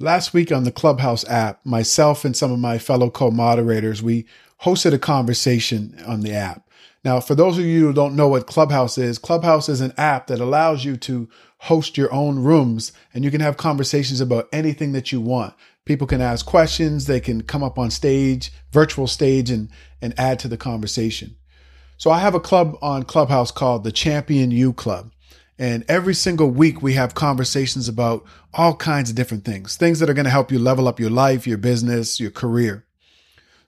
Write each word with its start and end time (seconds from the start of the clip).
Last 0.00 0.34
week 0.34 0.50
on 0.50 0.64
the 0.64 0.72
Clubhouse 0.72 1.24
app, 1.28 1.64
myself 1.64 2.24
and 2.24 2.36
some 2.36 2.50
of 2.50 2.58
my 2.58 2.78
fellow 2.78 3.10
co 3.10 3.30
moderators, 3.30 4.02
we 4.02 4.26
hosted 4.62 4.92
a 4.92 4.98
conversation 4.98 5.96
on 6.04 6.22
the 6.22 6.34
app. 6.34 6.68
Now, 7.04 7.20
for 7.20 7.36
those 7.36 7.58
of 7.58 7.64
you 7.64 7.86
who 7.86 7.92
don't 7.92 8.16
know 8.16 8.26
what 8.26 8.48
Clubhouse 8.48 8.98
is, 8.98 9.18
Clubhouse 9.18 9.68
is 9.68 9.80
an 9.80 9.94
app 9.96 10.26
that 10.26 10.40
allows 10.40 10.84
you 10.84 10.96
to 10.98 11.28
host 11.58 11.96
your 11.96 12.12
own 12.12 12.40
rooms 12.40 12.92
and 13.14 13.24
you 13.24 13.30
can 13.30 13.40
have 13.40 13.56
conversations 13.56 14.20
about 14.20 14.48
anything 14.52 14.90
that 14.92 15.12
you 15.12 15.20
want. 15.20 15.54
People 15.84 16.08
can 16.08 16.20
ask 16.20 16.44
questions, 16.44 17.06
they 17.06 17.20
can 17.20 17.42
come 17.42 17.62
up 17.62 17.78
on 17.78 17.92
stage, 17.92 18.52
virtual 18.72 19.06
stage, 19.06 19.48
and, 19.48 19.70
and 20.02 20.12
add 20.18 20.40
to 20.40 20.48
the 20.48 20.56
conversation. 20.56 21.36
So 21.98 22.10
I 22.10 22.18
have 22.18 22.34
a 22.34 22.40
club 22.40 22.76
on 22.82 23.04
Clubhouse 23.04 23.52
called 23.52 23.84
the 23.84 23.92
Champion 23.92 24.50
You 24.50 24.72
Club. 24.72 25.12
And 25.58 25.84
every 25.88 26.14
single 26.14 26.50
week, 26.50 26.82
we 26.82 26.94
have 26.94 27.14
conversations 27.14 27.88
about 27.88 28.24
all 28.52 28.74
kinds 28.74 29.10
of 29.10 29.16
different 29.16 29.44
things, 29.44 29.76
things 29.76 30.00
that 30.00 30.10
are 30.10 30.14
going 30.14 30.24
to 30.24 30.30
help 30.30 30.50
you 30.50 30.58
level 30.58 30.88
up 30.88 30.98
your 30.98 31.10
life, 31.10 31.46
your 31.46 31.58
business, 31.58 32.18
your 32.18 32.30
career. 32.30 32.84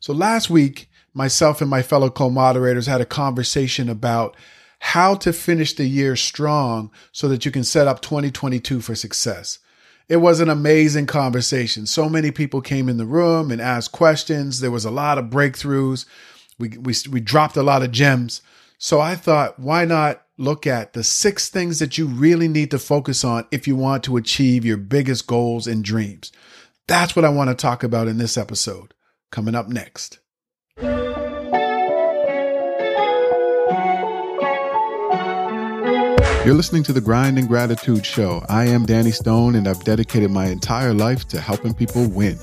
So 0.00 0.12
last 0.12 0.50
week, 0.50 0.90
myself 1.14 1.60
and 1.60 1.70
my 1.70 1.82
fellow 1.82 2.10
co 2.10 2.28
moderators 2.28 2.86
had 2.86 3.00
a 3.00 3.06
conversation 3.06 3.88
about 3.88 4.36
how 4.80 5.14
to 5.14 5.32
finish 5.32 5.74
the 5.74 5.86
year 5.86 6.16
strong 6.16 6.90
so 7.12 7.28
that 7.28 7.44
you 7.44 7.50
can 7.50 7.64
set 7.64 7.86
up 7.86 8.02
2022 8.02 8.80
for 8.80 8.94
success. 8.94 9.58
It 10.08 10.18
was 10.18 10.40
an 10.40 10.48
amazing 10.48 11.06
conversation. 11.06 11.86
So 11.86 12.08
many 12.08 12.30
people 12.30 12.60
came 12.60 12.88
in 12.88 12.96
the 12.96 13.06
room 13.06 13.50
and 13.50 13.60
asked 13.60 13.92
questions. 13.92 14.60
There 14.60 14.70
was 14.70 14.84
a 14.84 14.90
lot 14.90 15.18
of 15.18 15.26
breakthroughs. 15.26 16.04
We, 16.58 16.68
we, 16.78 16.94
we 17.10 17.20
dropped 17.20 17.56
a 17.56 17.62
lot 17.62 17.82
of 17.82 17.90
gems. 17.90 18.42
So 18.78 19.00
I 19.00 19.16
thought, 19.16 19.58
why 19.58 19.84
not 19.84 20.25
look 20.38 20.66
at 20.66 20.92
the 20.92 21.02
six 21.02 21.48
things 21.48 21.78
that 21.78 21.96
you 21.96 22.06
really 22.06 22.48
need 22.48 22.70
to 22.70 22.78
focus 22.78 23.24
on 23.24 23.46
if 23.50 23.66
you 23.66 23.74
want 23.76 24.04
to 24.04 24.16
achieve 24.16 24.64
your 24.64 24.76
biggest 24.76 25.26
goals 25.26 25.66
and 25.66 25.82
dreams. 25.82 26.30
That's 26.86 27.16
what 27.16 27.24
I 27.24 27.30
want 27.30 27.50
to 27.50 27.54
talk 27.54 27.82
about 27.82 28.08
in 28.08 28.18
this 28.18 28.36
episode. 28.36 28.94
Coming 29.30 29.54
up 29.54 29.68
next. 29.68 30.18
You're 36.44 36.54
listening 36.54 36.84
to 36.84 36.92
the 36.92 37.00
Grind 37.00 37.38
and 37.38 37.48
Gratitude 37.48 38.06
Show. 38.06 38.44
I 38.48 38.66
am 38.66 38.86
Danny 38.86 39.10
Stone, 39.10 39.56
and 39.56 39.66
I've 39.66 39.82
dedicated 39.82 40.30
my 40.30 40.46
entire 40.46 40.94
life 40.94 41.26
to 41.28 41.40
helping 41.40 41.74
people 41.74 42.08
win 42.08 42.38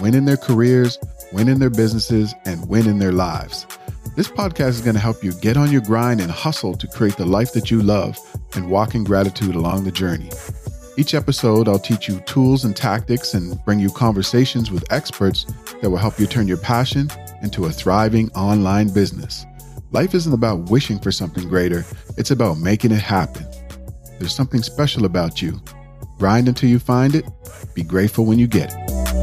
win 0.00 0.14
in 0.14 0.24
their 0.24 0.36
careers, 0.36 0.98
win 1.32 1.48
in 1.48 1.58
their 1.58 1.70
businesses, 1.70 2.34
and 2.44 2.68
win 2.68 2.86
in 2.86 2.98
their 2.98 3.12
lives. 3.12 3.66
This 4.16 4.28
podcast 4.28 4.70
is 4.70 4.80
going 4.80 4.94
to 4.94 5.00
help 5.00 5.22
you 5.22 5.32
get 5.32 5.56
on 5.56 5.70
your 5.70 5.82
grind 5.82 6.20
and 6.20 6.30
hustle 6.30 6.74
to 6.76 6.86
create 6.86 7.16
the 7.16 7.26
life 7.26 7.52
that 7.52 7.70
you 7.70 7.82
love 7.82 8.18
and 8.54 8.70
walk 8.70 8.94
in 8.94 9.04
gratitude 9.04 9.54
along 9.54 9.84
the 9.84 9.92
journey. 9.92 10.30
Each 10.96 11.12
episode, 11.12 11.68
I'll 11.68 11.78
teach 11.78 12.08
you 12.08 12.20
tools 12.20 12.64
and 12.64 12.74
tactics 12.74 13.34
and 13.34 13.62
bring 13.66 13.78
you 13.78 13.90
conversations 13.90 14.70
with 14.70 14.90
experts 14.90 15.44
that 15.82 15.90
will 15.90 15.98
help 15.98 16.18
you 16.18 16.26
turn 16.26 16.48
your 16.48 16.56
passion 16.56 17.10
into 17.42 17.66
a 17.66 17.70
thriving 17.70 18.30
online 18.32 18.88
business. 18.88 19.44
Life 19.90 20.14
isn't 20.14 20.32
about 20.32 20.70
wishing 20.70 20.98
for 20.98 21.12
something 21.12 21.48
greater, 21.48 21.84
it's 22.16 22.30
about 22.30 22.58
making 22.58 22.92
it 22.92 23.02
happen. 23.02 23.44
There's 24.18 24.34
something 24.34 24.62
special 24.62 25.04
about 25.04 25.42
you. 25.42 25.60
Grind 26.18 26.48
until 26.48 26.70
you 26.70 26.78
find 26.78 27.14
it, 27.14 27.26
be 27.74 27.82
grateful 27.82 28.24
when 28.24 28.38
you 28.38 28.46
get 28.46 28.72
it. 28.72 29.15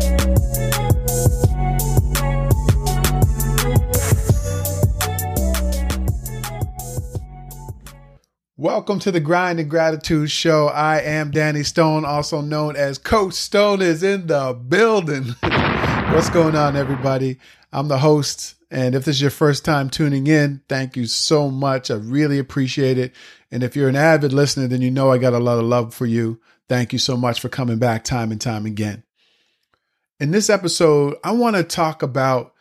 Welcome 8.64 9.00
to 9.00 9.12
the 9.12 9.20
Grind 9.20 9.60
and 9.60 9.70
Gratitude 9.70 10.32
Show. 10.32 10.68
I 10.68 11.02
am 11.02 11.32
Danny 11.32 11.64
Stone, 11.64 12.06
also 12.06 12.40
known 12.40 12.78
as 12.78 12.98
Coach 12.98 13.34
Stone, 13.34 13.82
is 13.82 14.04
in 14.04 14.28
the 14.28 14.54
building. 14.54 15.24
What's 16.14 16.30
going 16.30 16.56
on, 16.56 16.78
everybody? 16.78 17.40
I'm 17.74 17.90
the 17.90 17.98
host, 17.98 18.56
and 18.72 18.96
if 18.96 19.04
this 19.04 19.18
is 19.18 19.22
your 19.22 19.32
first 19.32 19.66
time 19.66 19.90
tuning 19.90 20.28
in, 20.28 20.62
thank 20.70 20.96
you 20.96 21.08
so 21.08 21.52
much. 21.52 21.92
I 21.92 21.96
really 21.96 22.40
appreciate 22.40 22.98
it. 22.98 23.14
And 23.52 23.64
if 23.64 23.76
you're 23.76 23.90
an 23.90 23.98
avid 23.98 24.32
listener, 24.32 24.70
then 24.70 24.82
you 24.82 24.92
know 24.92 25.12
I 25.12 25.18
got 25.18 25.34
a 25.34 25.40
lot 25.40 25.60
of 25.60 25.66
love 25.66 25.94
for 25.94 26.06
you. 26.06 26.40
Thank 26.70 26.94
you 26.94 27.00
so 27.00 27.18
much 27.18 27.42
for 27.42 27.50
coming 27.50 27.80
back 27.80 28.06
time 28.06 28.32
and 28.32 28.40
time 28.40 28.66
again. 28.66 29.04
In 30.22 30.32
this 30.32 30.50
episode, 30.50 31.18
I 31.22 31.34
want 31.34 31.58
to 31.58 31.64
talk 31.64 32.02
about 32.02 32.54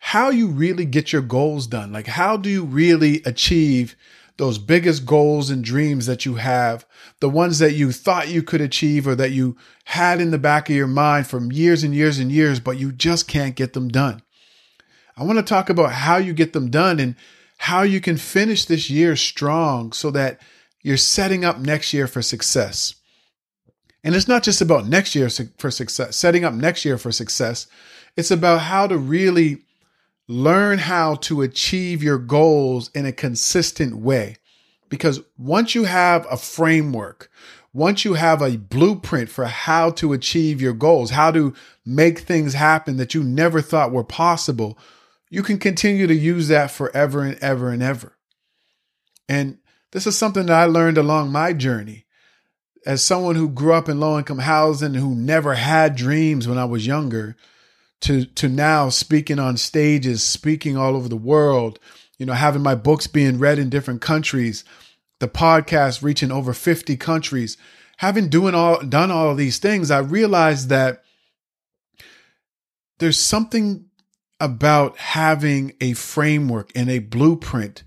how 0.00 0.28
you 0.28 0.48
really 0.48 0.84
get 0.84 1.14
your 1.14 1.22
goals 1.22 1.66
done. 1.66 1.94
Like, 1.94 2.08
how 2.08 2.36
do 2.36 2.50
you 2.50 2.62
really 2.62 3.22
achieve 3.24 3.96
those 4.36 4.58
biggest 4.58 5.06
goals 5.06 5.48
and 5.50 5.64
dreams 5.64 6.06
that 6.06 6.26
you 6.26 6.34
have, 6.34 6.84
the 7.20 7.28
ones 7.28 7.58
that 7.58 7.72
you 7.72 7.90
thought 7.92 8.28
you 8.28 8.42
could 8.42 8.60
achieve 8.60 9.06
or 9.06 9.14
that 9.14 9.30
you 9.30 9.56
had 9.84 10.20
in 10.20 10.30
the 10.30 10.38
back 10.38 10.68
of 10.68 10.76
your 10.76 10.86
mind 10.86 11.26
from 11.26 11.52
years 11.52 11.82
and 11.82 11.94
years 11.94 12.18
and 12.18 12.30
years, 12.30 12.60
but 12.60 12.78
you 12.78 12.92
just 12.92 13.26
can't 13.26 13.56
get 13.56 13.72
them 13.72 13.88
done. 13.88 14.22
I 15.16 15.24
want 15.24 15.38
to 15.38 15.42
talk 15.42 15.70
about 15.70 15.92
how 15.92 16.18
you 16.18 16.34
get 16.34 16.52
them 16.52 16.70
done 16.70 17.00
and 17.00 17.16
how 17.58 17.82
you 17.82 18.00
can 18.00 18.18
finish 18.18 18.66
this 18.66 18.90
year 18.90 19.16
strong 19.16 19.92
so 19.92 20.10
that 20.10 20.40
you're 20.82 20.98
setting 20.98 21.44
up 21.44 21.58
next 21.58 21.94
year 21.94 22.06
for 22.06 22.20
success. 22.20 22.94
And 24.04 24.14
it's 24.14 24.28
not 24.28 24.42
just 24.42 24.60
about 24.60 24.86
next 24.86 25.14
year 25.14 25.30
for 25.30 25.70
success, 25.70 26.16
setting 26.16 26.44
up 26.44 26.54
next 26.54 26.84
year 26.84 26.98
for 26.98 27.10
success. 27.10 27.66
It's 28.16 28.30
about 28.30 28.60
how 28.60 28.86
to 28.86 28.98
really 28.98 29.65
learn 30.28 30.78
how 30.78 31.14
to 31.14 31.42
achieve 31.42 32.02
your 32.02 32.18
goals 32.18 32.90
in 32.94 33.06
a 33.06 33.12
consistent 33.12 33.96
way. 33.96 34.36
Because 34.88 35.20
once 35.36 35.74
you 35.74 35.84
have 35.84 36.26
a 36.30 36.36
framework, 36.36 37.30
once 37.72 38.04
you 38.04 38.14
have 38.14 38.40
a 38.40 38.56
blueprint 38.56 39.28
for 39.28 39.46
how 39.46 39.90
to 39.90 40.12
achieve 40.12 40.62
your 40.62 40.72
goals, 40.72 41.10
how 41.10 41.30
to 41.30 41.54
make 41.84 42.20
things 42.20 42.54
happen 42.54 42.96
that 42.96 43.14
you 43.14 43.22
never 43.22 43.60
thought 43.60 43.92
were 43.92 44.04
possible, 44.04 44.78
you 45.28 45.42
can 45.42 45.58
continue 45.58 46.06
to 46.06 46.14
use 46.14 46.48
that 46.48 46.70
forever 46.70 47.22
and 47.22 47.36
ever 47.40 47.70
and 47.70 47.82
ever. 47.82 48.16
And 49.28 49.58
this 49.90 50.06
is 50.06 50.16
something 50.16 50.46
that 50.46 50.58
I 50.58 50.64
learned 50.64 50.98
along 50.98 51.32
my 51.32 51.52
journey. 51.52 52.04
As 52.86 53.02
someone 53.02 53.34
who 53.34 53.48
grew 53.48 53.72
up 53.72 53.88
in 53.88 53.98
low 53.98 54.16
income 54.16 54.38
housing, 54.38 54.94
who 54.94 55.14
never 55.14 55.54
had 55.54 55.96
dreams 55.96 56.46
when 56.46 56.58
I 56.58 56.64
was 56.64 56.86
younger, 56.86 57.36
to 58.02 58.24
to 58.24 58.48
now 58.48 58.88
speaking 58.88 59.38
on 59.38 59.56
stages, 59.56 60.22
speaking 60.22 60.76
all 60.76 60.96
over 60.96 61.08
the 61.08 61.16
world, 61.16 61.78
you 62.18 62.26
know, 62.26 62.32
having 62.32 62.62
my 62.62 62.74
books 62.74 63.06
being 63.06 63.38
read 63.38 63.58
in 63.58 63.68
different 63.68 64.00
countries, 64.00 64.64
the 65.20 65.28
podcast 65.28 66.02
reaching 66.02 66.30
over 66.30 66.52
50 66.52 66.96
countries, 66.96 67.56
having 67.98 68.28
doing 68.28 68.54
all 68.54 68.80
done 68.80 69.10
all 69.10 69.30
of 69.30 69.36
these 69.36 69.58
things, 69.58 69.90
I 69.90 69.98
realized 69.98 70.68
that 70.68 71.02
there's 72.98 73.18
something 73.18 73.86
about 74.40 74.98
having 74.98 75.72
a 75.80 75.94
framework 75.94 76.70
and 76.74 76.90
a 76.90 76.98
blueprint 76.98 77.82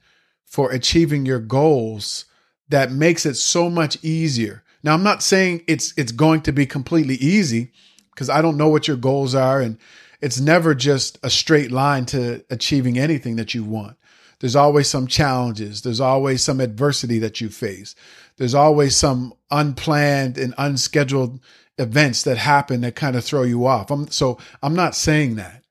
for 0.46 0.72
achieving 0.72 1.26
your 1.26 1.40
goals 1.40 2.26
that 2.70 2.92
makes 2.92 3.26
it 3.26 3.36
so 3.36 3.70
much 3.70 4.04
easier. 4.04 4.64
Now, 4.84 4.94
I'm 4.94 5.04
not 5.04 5.22
saying 5.22 5.64
it's 5.68 5.94
it's 5.98 6.12
going 6.12 6.42
to 6.42 6.52
be 6.52 6.66
completely 6.66 7.16
easy 7.16 7.72
because 8.12 8.30
I 8.30 8.42
don't 8.42 8.58
know 8.58 8.70
what 8.70 8.88
your 8.88 8.98
goals 8.98 9.36
are. 9.36 9.62
And 9.62 9.78
it's 10.22 10.40
never 10.40 10.76
just 10.76 11.18
a 11.24 11.30
straight 11.30 11.72
line 11.72 12.06
to 12.08 12.44
achieving 12.50 12.98
anything 12.98 13.36
that 13.38 13.54
you 13.54 13.64
want. 13.64 13.98
There's 14.40 14.56
always 14.56 14.88
some 14.88 15.08
challenges. 15.08 15.82
There's 15.82 16.00
always 16.00 16.42
some 16.42 16.60
adversity 16.60 17.20
that 17.20 17.42
you 17.42 17.50
face. 17.50 17.96
There's 18.38 18.56
always 18.56 18.96
some 18.96 19.34
unplanned 19.52 20.38
and 20.38 20.54
unscheduled 20.58 21.42
events 21.78 22.24
that 22.24 22.38
happen 22.38 22.82
that 22.82 22.96
kind 22.96 23.16
of 23.16 23.24
throw 23.24 23.44
you 23.44 23.66
off. 23.66 23.92
I'm, 23.92 24.10
so 24.10 24.38
I'm 24.64 24.76
not 24.76 24.96
saying 24.96 25.36
that. 25.36 25.64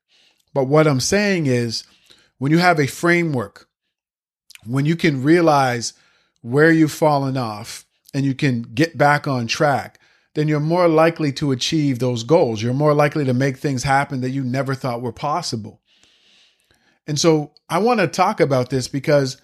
But 0.53 0.65
what 0.65 0.87
I'm 0.87 0.99
saying 0.99 1.47
is 1.47 1.83
when 2.37 2.51
you 2.51 2.57
have 2.59 2.79
a 2.79 2.87
framework, 2.87 3.67
when 4.65 4.85
you 4.85 4.95
can 4.95 5.23
realize 5.23 5.93
where 6.41 6.71
you've 6.71 6.91
fallen 6.91 7.37
off 7.37 7.85
and 8.13 8.25
you 8.25 8.33
can 8.33 8.61
get 8.61 8.97
back 8.97 9.27
on 9.27 9.47
track, 9.47 9.98
then 10.35 10.47
you're 10.47 10.59
more 10.59 10.87
likely 10.87 11.31
to 11.33 11.51
achieve 11.51 11.99
those 11.99 12.23
goals. 12.23 12.61
You're 12.61 12.73
more 12.73 12.93
likely 12.93 13.25
to 13.25 13.33
make 13.33 13.57
things 13.57 13.83
happen 13.83 14.21
that 14.21 14.29
you 14.29 14.43
never 14.43 14.75
thought 14.75 15.01
were 15.01 15.11
possible. 15.11 15.81
And 17.07 17.19
so 17.19 17.53
I 17.67 17.79
want 17.79 17.99
to 17.99 18.07
talk 18.07 18.39
about 18.39 18.69
this 18.69 18.87
because 18.87 19.41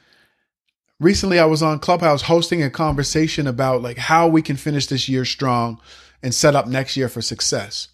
recently 0.99 1.39
I 1.39 1.45
was 1.45 1.63
on 1.63 1.79
Clubhouse 1.79 2.23
hosting 2.23 2.61
a 2.61 2.69
conversation 2.69 3.47
about 3.47 3.81
like 3.81 3.97
how 3.97 4.27
we 4.27 4.41
can 4.41 4.55
finish 4.55 4.87
this 4.87 5.09
year 5.09 5.25
strong 5.25 5.81
and 6.21 6.33
set 6.33 6.55
up 6.55 6.67
next 6.67 6.95
year 6.95 7.09
for 7.09 7.21
success. 7.21 7.87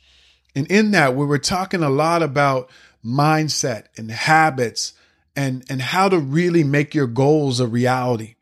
And 0.56 0.68
in 0.70 0.92
that 0.92 1.16
we 1.16 1.26
were 1.26 1.40
talking 1.40 1.84
a 1.84 1.90
lot 1.90 2.22
about 2.22 2.70
mindset 3.04 3.86
and 3.98 4.12
habits 4.12 4.94
and 5.36 5.64
and 5.70 5.82
how 5.82 6.10
to 6.10 6.20
really 6.20 6.64
make 6.64 6.94
your 6.94 7.08
goals 7.08 7.62
a 7.62 7.68
reality. 7.68 8.36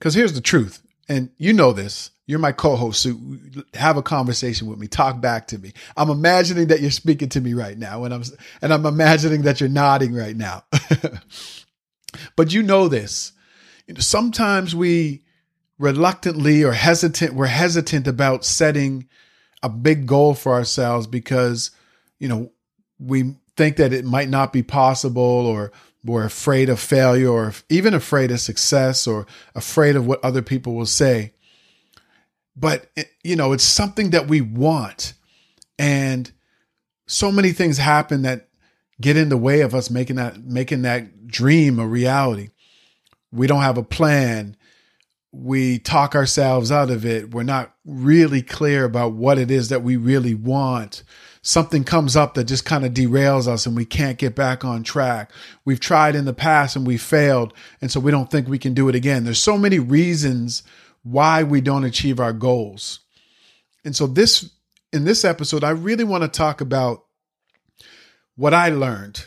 Cuz 0.00 0.14
here's 0.14 0.32
the 0.32 0.40
truth, 0.40 0.82
and 1.08 1.30
you 1.38 1.52
know 1.52 1.72
this. 1.72 2.10
You're 2.26 2.40
my 2.40 2.52
co-host, 2.52 3.02
so 3.02 3.16
have 3.74 3.96
a 3.96 4.02
conversation 4.02 4.66
with 4.66 4.78
me. 4.78 4.88
Talk 4.88 5.20
back 5.20 5.46
to 5.48 5.58
me. 5.58 5.72
I'm 5.96 6.10
imagining 6.10 6.66
that 6.68 6.80
you're 6.80 6.90
speaking 6.90 7.28
to 7.30 7.40
me 7.40 7.54
right 7.54 7.78
now, 7.78 8.02
and 8.02 8.12
I'm 8.12 8.24
and 8.60 8.72
I'm 8.72 8.84
imagining 8.84 9.42
that 9.42 9.60
you're 9.60 9.68
nodding 9.68 10.12
right 10.12 10.36
now. 10.36 10.64
but 12.36 12.52
you 12.52 12.62
know 12.62 12.88
this. 12.88 13.32
Sometimes 13.98 14.74
we 14.74 15.22
reluctantly 15.78 16.64
or 16.64 16.72
hesitant, 16.72 17.34
we're 17.34 17.46
hesitant 17.46 18.06
about 18.06 18.44
setting 18.44 19.08
a 19.62 19.68
big 19.68 20.06
goal 20.06 20.34
for 20.34 20.52
ourselves 20.52 21.06
because, 21.06 21.70
you 22.18 22.28
know, 22.28 22.50
we 22.98 23.34
think 23.56 23.76
that 23.76 23.92
it 23.92 24.04
might 24.04 24.28
not 24.28 24.52
be 24.52 24.62
possible 24.62 25.22
or 25.22 25.72
we're 26.04 26.24
afraid 26.24 26.68
of 26.68 26.78
failure 26.78 27.28
or 27.28 27.52
even 27.68 27.94
afraid 27.94 28.30
of 28.30 28.40
success 28.40 29.06
or 29.06 29.26
afraid 29.54 29.96
of 29.96 30.06
what 30.06 30.24
other 30.24 30.42
people 30.42 30.74
will 30.74 30.86
say. 30.86 31.32
But, 32.56 32.90
you 33.22 33.36
know, 33.36 33.52
it's 33.52 33.64
something 33.64 34.10
that 34.10 34.28
we 34.28 34.40
want. 34.40 35.12
And 35.78 36.30
so 37.06 37.30
many 37.30 37.52
things 37.52 37.78
happen 37.78 38.22
that 38.22 38.48
get 39.00 39.16
in 39.16 39.28
the 39.28 39.36
way 39.36 39.60
of 39.60 39.74
us 39.74 39.90
making 39.90 40.16
that 40.16 40.42
making 40.42 40.82
that 40.82 41.26
dream 41.26 41.78
a 41.78 41.86
reality. 41.86 42.48
We 43.30 43.46
don't 43.46 43.62
have 43.62 43.78
a 43.78 43.82
plan. 43.82 44.56
We 45.32 45.78
talk 45.78 46.14
ourselves 46.14 46.72
out 46.72 46.90
of 46.90 47.04
it. 47.04 47.34
We're 47.34 47.42
not 47.42 47.74
really 47.84 48.40
clear 48.40 48.84
about 48.84 49.12
what 49.12 49.38
it 49.38 49.50
is 49.50 49.68
that 49.68 49.82
we 49.82 49.96
really 49.96 50.34
want. 50.34 51.02
Something 51.42 51.84
comes 51.84 52.16
up 52.16 52.34
that 52.34 52.44
just 52.44 52.64
kind 52.64 52.86
of 52.86 52.94
derails 52.94 53.46
us 53.46 53.66
and 53.66 53.76
we 53.76 53.84
can't 53.84 54.18
get 54.18 54.34
back 54.34 54.64
on 54.64 54.82
track. 54.82 55.30
We've 55.64 55.78
tried 55.78 56.16
in 56.16 56.24
the 56.24 56.32
past 56.32 56.74
and 56.74 56.86
we 56.86 56.96
failed. 56.96 57.52
And 57.80 57.90
so 57.90 58.00
we 58.00 58.10
don't 58.10 58.30
think 58.30 58.48
we 58.48 58.58
can 58.58 58.72
do 58.72 58.88
it 58.88 58.94
again. 58.94 59.24
There's 59.24 59.42
so 59.42 59.58
many 59.58 59.78
reasons 59.78 60.62
why 61.06 61.44
we 61.44 61.60
don't 61.60 61.84
achieve 61.84 62.18
our 62.18 62.32
goals. 62.32 62.98
And 63.84 63.94
so 63.94 64.08
this 64.08 64.50
in 64.92 65.04
this 65.04 65.24
episode, 65.24 65.62
I 65.62 65.70
really 65.70 66.04
want 66.04 66.24
to 66.24 66.28
talk 66.28 66.60
about 66.60 67.04
what 68.34 68.52
I 68.52 68.70
learned, 68.70 69.26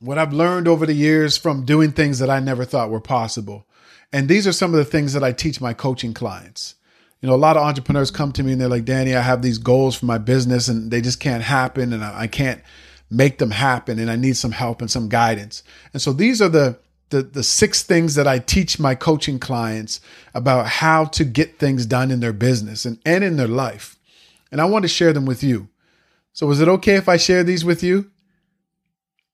what 0.00 0.18
I've 0.18 0.32
learned 0.32 0.66
over 0.66 0.84
the 0.84 0.92
years 0.92 1.36
from 1.36 1.64
doing 1.64 1.92
things 1.92 2.18
that 2.18 2.30
I 2.30 2.40
never 2.40 2.64
thought 2.64 2.90
were 2.90 3.00
possible. 3.00 3.66
And 4.12 4.28
these 4.28 4.46
are 4.46 4.52
some 4.52 4.72
of 4.72 4.78
the 4.78 4.84
things 4.84 5.12
that 5.12 5.22
I 5.22 5.32
teach 5.32 5.60
my 5.60 5.72
coaching 5.72 6.14
clients. 6.14 6.74
You 7.20 7.28
know, 7.28 7.34
a 7.34 7.36
lot 7.36 7.56
of 7.56 7.62
entrepreneurs 7.62 8.10
come 8.10 8.32
to 8.32 8.42
me 8.42 8.52
and 8.52 8.60
they're 8.60 8.68
like, 8.68 8.84
Danny, 8.84 9.14
I 9.14 9.22
have 9.22 9.42
these 9.42 9.58
goals 9.58 9.94
for 9.94 10.06
my 10.06 10.18
business 10.18 10.68
and 10.68 10.90
they 10.90 11.00
just 11.00 11.20
can't 11.20 11.42
happen 11.44 11.92
and 11.92 12.04
I 12.04 12.26
can't 12.26 12.60
make 13.08 13.38
them 13.38 13.52
happen 13.52 13.98
and 14.00 14.10
I 14.10 14.16
need 14.16 14.36
some 14.36 14.52
help 14.52 14.80
and 14.80 14.90
some 14.90 15.08
guidance. 15.08 15.62
And 15.92 16.02
so 16.02 16.12
these 16.12 16.42
are 16.42 16.48
the 16.48 16.78
the, 17.10 17.22
the 17.22 17.42
six 17.42 17.82
things 17.82 18.14
that 18.16 18.26
I 18.26 18.38
teach 18.38 18.78
my 18.78 18.94
coaching 18.94 19.38
clients 19.38 20.00
about 20.34 20.66
how 20.66 21.04
to 21.04 21.24
get 21.24 21.58
things 21.58 21.86
done 21.86 22.10
in 22.10 22.20
their 22.20 22.32
business 22.32 22.84
and, 22.84 22.98
and 23.04 23.22
in 23.22 23.36
their 23.36 23.48
life. 23.48 23.96
And 24.50 24.60
I 24.60 24.64
want 24.64 24.82
to 24.82 24.88
share 24.88 25.12
them 25.12 25.26
with 25.26 25.42
you. 25.42 25.68
So, 26.32 26.50
is 26.50 26.60
it 26.60 26.68
okay 26.68 26.96
if 26.96 27.08
I 27.08 27.16
share 27.16 27.44
these 27.44 27.64
with 27.64 27.82
you? 27.82 28.10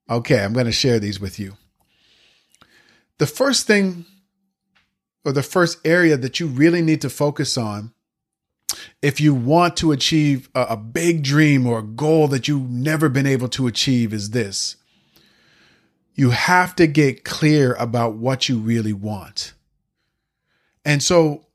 Okay, 0.08 0.42
I'm 0.42 0.52
going 0.52 0.66
to 0.66 0.72
share 0.72 0.98
these 0.98 1.18
with 1.18 1.38
you. 1.38 1.56
The 3.18 3.26
first 3.26 3.66
thing 3.66 4.04
or 5.24 5.32
the 5.32 5.42
first 5.42 5.78
area 5.86 6.16
that 6.16 6.40
you 6.40 6.46
really 6.46 6.82
need 6.82 7.00
to 7.02 7.10
focus 7.10 7.56
on 7.56 7.92
if 9.00 9.20
you 9.20 9.34
want 9.34 9.76
to 9.76 9.92
achieve 9.92 10.48
a, 10.54 10.62
a, 10.70 10.76
big 10.76 11.22
dream 11.22 11.66
or 11.66 11.80
a 11.80 11.84
goal 11.84 12.26
that 12.28 12.48
you've 12.48 12.70
never 12.70 13.08
been 13.08 13.26
able 13.26 13.48
to 13.48 13.66
achieve 13.66 14.12
is 14.12 14.30
this 14.30 14.76
you 16.14 16.30
have 16.30 16.76
to 16.76 16.86
get 16.86 17.24
clear 17.24 17.74
about 17.74 18.14
what 18.14 18.48
you 18.48 18.58
really 18.58 18.92
want. 18.92 19.54
And 20.84 21.02
so, 21.02 21.46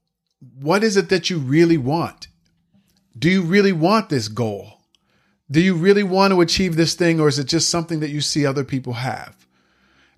what 0.60 0.84
is 0.84 0.98
it 0.98 1.10
that 1.10 1.30
you 1.30 1.38
really 1.38 1.78
want? 1.78 2.28
Do 3.18 3.30
you 3.30 3.42
really 3.42 3.72
want 3.72 4.10
this 4.10 4.28
goal? 4.28 4.82
Do 5.50 5.62
you 5.62 5.76
really 5.76 6.04
want 6.04 6.34
to 6.34 6.42
achieve 6.42 6.76
this 6.76 6.94
thing 6.94 7.20
or 7.20 7.28
is 7.28 7.40
it 7.40 7.48
just 7.48 7.70
something 7.70 8.00
that 8.02 8.10
you 8.10 8.22
see 8.22 8.46
other 8.46 8.64
people 8.64 8.94
have? 8.94 9.48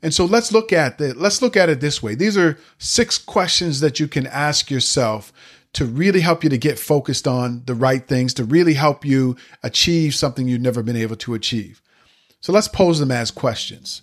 And 0.02 0.14
so 0.14 0.26
let's 0.26 0.52
look 0.52 0.74
at 0.74 0.98
the, 0.98 1.14
let's 1.14 1.42
look 1.42 1.56
at 1.56 1.70
it 1.70 1.82
this 1.82 2.02
way. 2.02 2.16
These 2.16 2.38
are 2.38 2.58
six 2.78 3.18
questions 3.18 3.80
that 3.82 4.00
you 4.00 4.08
can 4.08 4.28
ask 4.28 4.72
yourself 4.72 5.32
to 5.74 5.86
really 5.86 6.22
help 6.22 6.44
you 6.44 6.50
to 6.50 6.58
get 6.58 6.80
focused 6.80 7.28
on 7.28 7.64
the 7.66 7.76
right 7.76 8.08
things, 8.08 8.34
to 8.36 8.44
really 8.44 8.74
help 8.74 9.06
you 9.06 9.36
achieve 9.62 10.16
something 10.16 10.48
you've 10.48 10.62
never 10.62 10.82
been 10.82 10.96
able 10.96 11.18
to 11.18 11.34
achieve. 11.34 11.82
So 12.42 12.52
let's 12.52 12.68
pose 12.68 13.00
them 13.00 13.12
as 13.12 13.30
questions. 13.30 14.02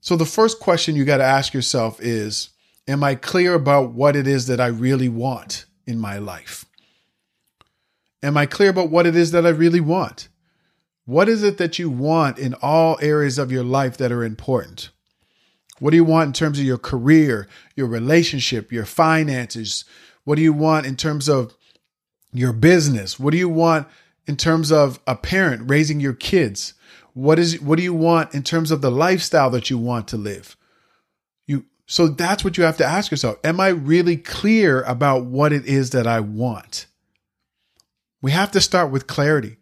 So 0.00 0.16
the 0.16 0.24
first 0.24 0.60
question 0.60 0.96
you 0.96 1.04
got 1.04 1.18
to 1.18 1.24
ask 1.24 1.52
yourself 1.52 2.00
is 2.00 2.50
Am 2.86 3.04
I 3.04 3.14
clear 3.14 3.54
about 3.54 3.92
what 3.92 4.16
it 4.16 4.26
is 4.26 4.46
that 4.46 4.60
I 4.60 4.68
really 4.68 5.08
want 5.08 5.66
in 5.86 5.98
my 5.98 6.18
life? 6.18 6.64
Am 8.22 8.36
I 8.36 8.46
clear 8.46 8.70
about 8.70 8.90
what 8.90 9.06
it 9.06 9.14
is 9.14 9.30
that 9.32 9.46
I 9.46 9.50
really 9.50 9.80
want? 9.80 10.28
What 11.04 11.28
is 11.28 11.42
it 11.42 11.58
that 11.58 11.78
you 11.78 11.88
want 11.90 12.38
in 12.38 12.54
all 12.60 12.98
areas 13.00 13.38
of 13.38 13.52
your 13.52 13.64
life 13.64 13.96
that 13.98 14.12
are 14.12 14.24
important? 14.24 14.90
What 15.78 15.90
do 15.90 15.96
you 15.96 16.04
want 16.04 16.26
in 16.26 16.32
terms 16.32 16.58
of 16.58 16.64
your 16.64 16.78
career, 16.78 17.46
your 17.76 17.86
relationship, 17.86 18.72
your 18.72 18.84
finances? 18.84 19.84
What 20.24 20.36
do 20.36 20.42
you 20.42 20.52
want 20.52 20.86
in 20.86 20.96
terms 20.96 21.28
of 21.28 21.54
your 22.32 22.52
business? 22.52 23.18
What 23.18 23.30
do 23.30 23.38
you 23.38 23.48
want 23.48 23.86
in 24.26 24.36
terms 24.36 24.72
of 24.72 25.00
a 25.06 25.14
parent 25.14 25.70
raising 25.70 26.00
your 26.00 26.12
kids? 26.12 26.74
What 27.18 27.40
is 27.40 27.60
what 27.60 27.78
do 27.78 27.82
you 27.82 27.94
want 27.94 28.32
in 28.32 28.44
terms 28.44 28.70
of 28.70 28.80
the 28.80 28.92
lifestyle 28.92 29.50
that 29.50 29.70
you 29.70 29.76
want 29.76 30.06
to 30.08 30.16
live? 30.16 30.56
You 31.48 31.64
so 31.84 32.06
that's 32.06 32.44
what 32.44 32.56
you 32.56 32.62
have 32.62 32.76
to 32.76 32.86
ask 32.86 33.10
yourself. 33.10 33.38
Am 33.42 33.58
I 33.58 33.70
really 33.70 34.16
clear 34.16 34.82
about 34.82 35.24
what 35.24 35.52
it 35.52 35.66
is 35.66 35.90
that 35.90 36.06
I 36.06 36.20
want? 36.20 36.86
We 38.22 38.30
have 38.30 38.52
to 38.52 38.60
start 38.60 38.92
with 38.92 39.08
clarity. 39.08 39.56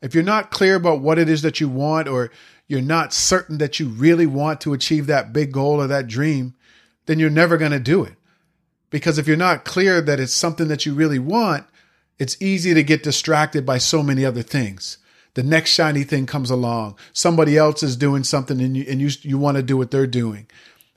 If 0.00 0.14
you're 0.14 0.22
not 0.22 0.52
clear 0.52 0.76
about 0.76 1.00
what 1.00 1.18
it 1.18 1.28
is 1.28 1.42
that 1.42 1.60
you 1.60 1.68
want, 1.68 2.06
or 2.06 2.30
you're 2.68 2.80
not 2.80 3.12
certain 3.12 3.58
that 3.58 3.80
you 3.80 3.88
really 3.88 4.26
want 4.26 4.60
to 4.60 4.72
achieve 4.72 5.08
that 5.08 5.32
big 5.32 5.50
goal 5.50 5.80
or 5.80 5.88
that 5.88 6.06
dream, 6.06 6.54
then 7.06 7.18
you're 7.18 7.28
never 7.28 7.56
going 7.56 7.72
to 7.72 7.80
do 7.80 8.04
it. 8.04 8.14
Because 8.90 9.18
if 9.18 9.26
you're 9.26 9.36
not 9.36 9.64
clear 9.64 10.00
that 10.00 10.20
it's 10.20 10.32
something 10.32 10.68
that 10.68 10.86
you 10.86 10.94
really 10.94 11.18
want, 11.18 11.66
it's 12.20 12.40
easy 12.40 12.72
to 12.72 12.84
get 12.84 13.02
distracted 13.02 13.66
by 13.66 13.78
so 13.78 14.00
many 14.00 14.24
other 14.24 14.42
things. 14.42 14.98
The 15.38 15.44
next 15.44 15.70
shiny 15.70 16.02
thing 16.02 16.26
comes 16.26 16.50
along. 16.50 16.98
Somebody 17.12 17.56
else 17.56 17.84
is 17.84 17.94
doing 17.94 18.24
something 18.24 18.60
and 18.60 18.76
you, 18.76 18.84
and 18.88 19.00
you, 19.00 19.08
you 19.22 19.38
want 19.38 19.56
to 19.56 19.62
do 19.62 19.76
what 19.76 19.92
they're 19.92 20.04
doing, 20.04 20.48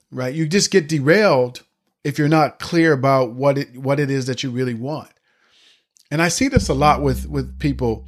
right? 0.09 0.33
You 0.33 0.47
just 0.47 0.71
get 0.71 0.89
derailed 0.89 1.61
if 2.03 2.17
you're 2.17 2.27
not 2.27 2.57
clear 2.57 2.91
about 2.91 3.33
what 3.33 3.59
it, 3.59 3.77
what 3.77 3.99
it 3.99 4.09
is 4.09 4.25
that 4.25 4.41
you 4.41 4.49
really 4.49 4.73
want. 4.73 5.11
And 6.09 6.23
I 6.23 6.29
see 6.29 6.47
this 6.47 6.69
a 6.69 6.73
lot 6.73 7.03
with 7.03 7.29
with 7.29 7.59
people. 7.59 8.07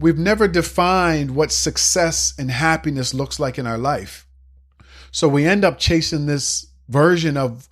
We've 0.00 0.18
never 0.18 0.48
defined 0.48 1.36
what 1.36 1.52
success 1.52 2.34
and 2.36 2.50
happiness 2.50 3.14
looks 3.14 3.38
like 3.38 3.56
in 3.56 3.68
our 3.68 3.78
life. 3.78 4.26
So 5.12 5.28
we 5.28 5.46
end 5.46 5.64
up 5.64 5.78
chasing 5.78 6.26
this 6.26 6.66
version 6.88 7.36
of 7.36 7.68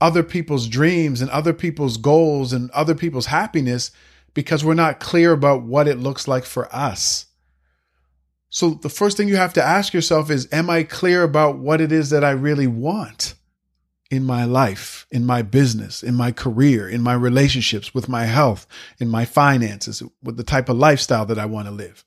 other 0.00 0.22
people's 0.22 0.68
dreams 0.68 1.20
and 1.20 1.30
other 1.30 1.52
people's 1.52 1.98
goals 1.98 2.54
and 2.54 2.70
other 2.70 2.94
people's 2.94 3.26
happiness 3.26 3.90
because 4.34 4.64
we're 4.64 4.74
not 4.74 5.00
clear 5.00 5.32
about 5.32 5.62
what 5.62 5.88
it 5.88 5.98
looks 5.98 6.28
like 6.28 6.44
for 6.44 6.74
us. 6.74 7.26
So 8.48 8.70
the 8.70 8.88
first 8.88 9.16
thing 9.16 9.28
you 9.28 9.36
have 9.36 9.52
to 9.54 9.62
ask 9.62 9.94
yourself 9.94 10.30
is 10.30 10.48
Am 10.52 10.68
I 10.70 10.82
clear 10.82 11.22
about 11.22 11.58
what 11.58 11.80
it 11.80 11.92
is 11.92 12.10
that 12.10 12.24
I 12.24 12.30
really 12.30 12.66
want? 12.66 13.34
in 14.10 14.24
my 14.24 14.44
life, 14.44 15.06
in 15.10 15.24
my 15.24 15.40
business, 15.40 16.02
in 16.02 16.14
my 16.14 16.32
career, 16.32 16.88
in 16.88 17.00
my 17.00 17.14
relationships, 17.14 17.94
with 17.94 18.08
my 18.08 18.24
health, 18.24 18.66
in 18.98 19.08
my 19.08 19.24
finances, 19.24 20.02
with 20.22 20.36
the 20.36 20.42
type 20.42 20.68
of 20.68 20.76
lifestyle 20.76 21.24
that 21.26 21.38
I 21.38 21.46
want 21.46 21.68
to 21.68 21.72
live. 21.72 22.04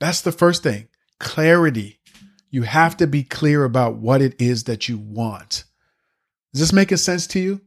That's 0.00 0.22
the 0.22 0.32
first 0.32 0.62
thing 0.62 0.88
clarity. 1.18 2.00
You 2.50 2.62
have 2.62 2.96
to 2.98 3.06
be 3.06 3.22
clear 3.22 3.64
about 3.64 3.96
what 3.96 4.20
it 4.20 4.40
is 4.40 4.64
that 4.64 4.88
you 4.88 4.98
want. 4.98 5.64
Is 6.52 6.60
this 6.60 6.72
making 6.72 6.98
sense 6.98 7.26
to 7.28 7.40
you? 7.40 7.60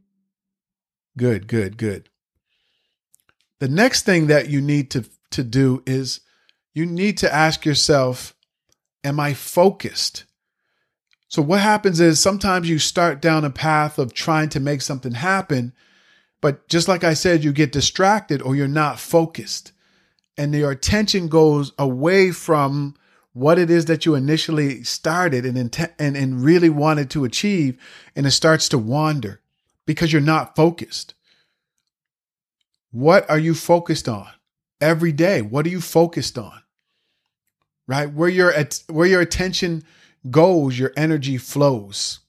Good, 1.16 1.48
good, 1.48 1.76
good. 1.76 2.08
The 3.58 3.68
next 3.68 4.04
thing 4.04 4.26
that 4.26 4.48
you 4.48 4.60
need 4.60 4.90
to, 4.90 5.04
to 5.30 5.42
do 5.42 5.82
is 5.86 6.20
you 6.74 6.84
need 6.84 7.18
to 7.18 7.34
ask 7.34 7.64
yourself, 7.64 8.34
Am 9.02 9.20
I 9.20 9.34
focused? 9.34 10.24
So, 11.28 11.40
what 11.40 11.60
happens 11.60 12.00
is 12.00 12.18
sometimes 12.18 12.68
you 12.68 12.78
start 12.78 13.20
down 13.20 13.44
a 13.44 13.50
path 13.50 13.98
of 13.98 14.12
trying 14.12 14.48
to 14.50 14.60
make 14.60 14.82
something 14.82 15.12
happen, 15.12 15.72
but 16.40 16.68
just 16.68 16.88
like 16.88 17.04
I 17.04 17.14
said, 17.14 17.44
you 17.44 17.52
get 17.52 17.72
distracted 17.72 18.42
or 18.42 18.56
you're 18.56 18.68
not 18.68 18.98
focused, 18.98 19.72
and 20.36 20.54
your 20.54 20.70
attention 20.70 21.28
goes 21.28 21.72
away 21.78 22.30
from 22.30 22.94
what 23.32 23.58
it 23.58 23.70
is 23.70 23.84
that 23.84 24.06
you 24.06 24.14
initially 24.14 24.82
started 24.82 25.44
and, 25.44 25.58
intent, 25.58 25.92
and, 25.98 26.16
and 26.16 26.42
really 26.42 26.70
wanted 26.70 27.10
to 27.10 27.24
achieve, 27.24 27.78
and 28.14 28.26
it 28.26 28.30
starts 28.30 28.68
to 28.70 28.78
wander 28.78 29.40
because 29.84 30.12
you're 30.12 30.22
not 30.22 30.56
focused. 30.56 31.14
What 32.96 33.28
are 33.28 33.38
you 33.38 33.54
focused 33.54 34.08
on 34.08 34.26
every 34.80 35.12
day? 35.12 35.42
What 35.42 35.66
are 35.66 35.68
you 35.68 35.82
focused 35.82 36.38
on? 36.38 36.62
Right? 37.86 38.10
Where 38.10 38.30
your 38.30 38.54
where 38.88 39.06
your 39.06 39.20
attention 39.20 39.84
goes, 40.30 40.78
your 40.78 40.94
energy 40.96 41.36
flows. 41.36 42.20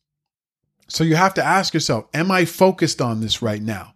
So 0.90 1.06
you 1.06 1.16
have 1.16 1.34
to 1.36 1.44
ask 1.44 1.74
yourself, 1.74 2.08
am 2.14 2.32
I 2.32 2.44
focused 2.44 3.02
on 3.02 3.22
this 3.22 3.42
right 3.42 3.62
now? 3.62 3.94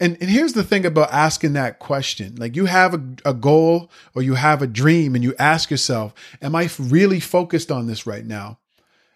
And, 0.00 0.16
and 0.22 0.30
here's 0.30 0.54
the 0.54 0.64
thing 0.64 0.86
about 0.86 1.12
asking 1.12 1.52
that 1.52 1.80
question. 1.80 2.36
Like 2.36 2.56
you 2.56 2.64
have 2.64 2.94
a, 2.94 3.02
a 3.26 3.34
goal 3.34 3.90
or 4.14 4.22
you 4.22 4.36
have 4.36 4.62
a 4.62 4.66
dream 4.66 5.14
and 5.14 5.22
you 5.22 5.34
ask 5.38 5.70
yourself, 5.70 6.14
am 6.40 6.56
I 6.56 6.70
really 6.78 7.20
focused 7.20 7.70
on 7.70 7.86
this 7.86 8.06
right 8.06 8.24
now? 8.24 8.58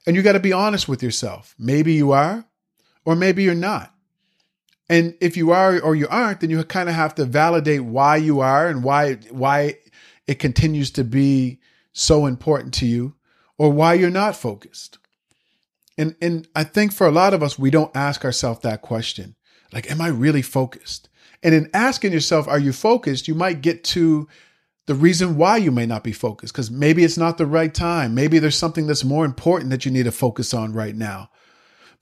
And 0.07 0.15
you 0.15 0.21
got 0.23 0.33
to 0.33 0.39
be 0.39 0.53
honest 0.53 0.87
with 0.87 1.03
yourself. 1.03 1.55
Maybe 1.59 1.95
you 1.95 2.13
are, 2.13 2.45
or 3.07 3.17
maybe 3.17 3.43
you're 3.43 3.55
not. 3.55 3.94
And 4.89 5.17
if 5.21 5.37
you 5.37 5.51
are 5.51 5.81
or 5.81 5.95
you 5.95 6.07
aren't, 6.11 6.41
then 6.41 6.51
you 6.51 6.63
kind 6.65 6.89
of 6.89 6.95
have 6.95 7.15
to 7.15 7.25
validate 7.25 7.85
why 7.85 8.17
you 8.17 8.41
are 8.41 8.69
and 8.69 8.85
why 8.85 9.15
why 9.31 9.79
it 10.27 10.39
continues 10.39 10.91
to 10.93 11.05
be 11.05 11.61
so 11.93 12.27
important 12.27 12.75
to 12.75 12.87
you 12.87 13.15
or 13.57 13.71
why 13.71 13.95
you're 13.95 14.11
not 14.11 14.37
focused. 14.37 14.99
And 15.97 16.17
and 16.21 16.47
I 16.55 16.65
think 16.65 16.93
for 16.93 17.07
a 17.07 17.13
lot 17.13 17.35
of 17.35 17.43
us 17.43 17.59
we 17.59 17.71
don't 17.71 17.97
ask 17.97 18.25
ourselves 18.25 18.61
that 18.61 18.83
question. 18.83 19.37
Like 19.73 19.91
am 19.91 20.01
I 20.01 20.09
really 20.09 20.43
focused? 20.43 21.09
And 21.43 21.55
in 21.55 21.71
asking 21.73 22.13
yourself 22.13 22.47
are 22.47 22.59
you 22.59 22.73
focused, 22.73 23.27
you 23.27 23.35
might 23.35 23.63
get 23.63 23.85
to 23.85 24.29
the 24.87 24.95
reason 24.95 25.37
why 25.37 25.57
you 25.57 25.71
may 25.71 25.87
not 25.87 26.05
be 26.05 26.13
focused 26.13 26.53
because 26.53 26.71
maybe 26.71 27.05
it's 27.05 27.17
not 27.17 27.39
the 27.39 27.47
right 27.47 27.73
time. 27.73 28.15
Maybe 28.15 28.39
there's 28.39 28.57
something 28.57 28.87
that's 28.87 29.05
more 29.05 29.25
important 29.25 29.71
that 29.71 29.87
you 29.87 29.91
need 29.91 30.03
to 30.03 30.13
focus 30.13 30.53
on 30.53 30.75
right 30.75 30.95
now. 30.95 31.31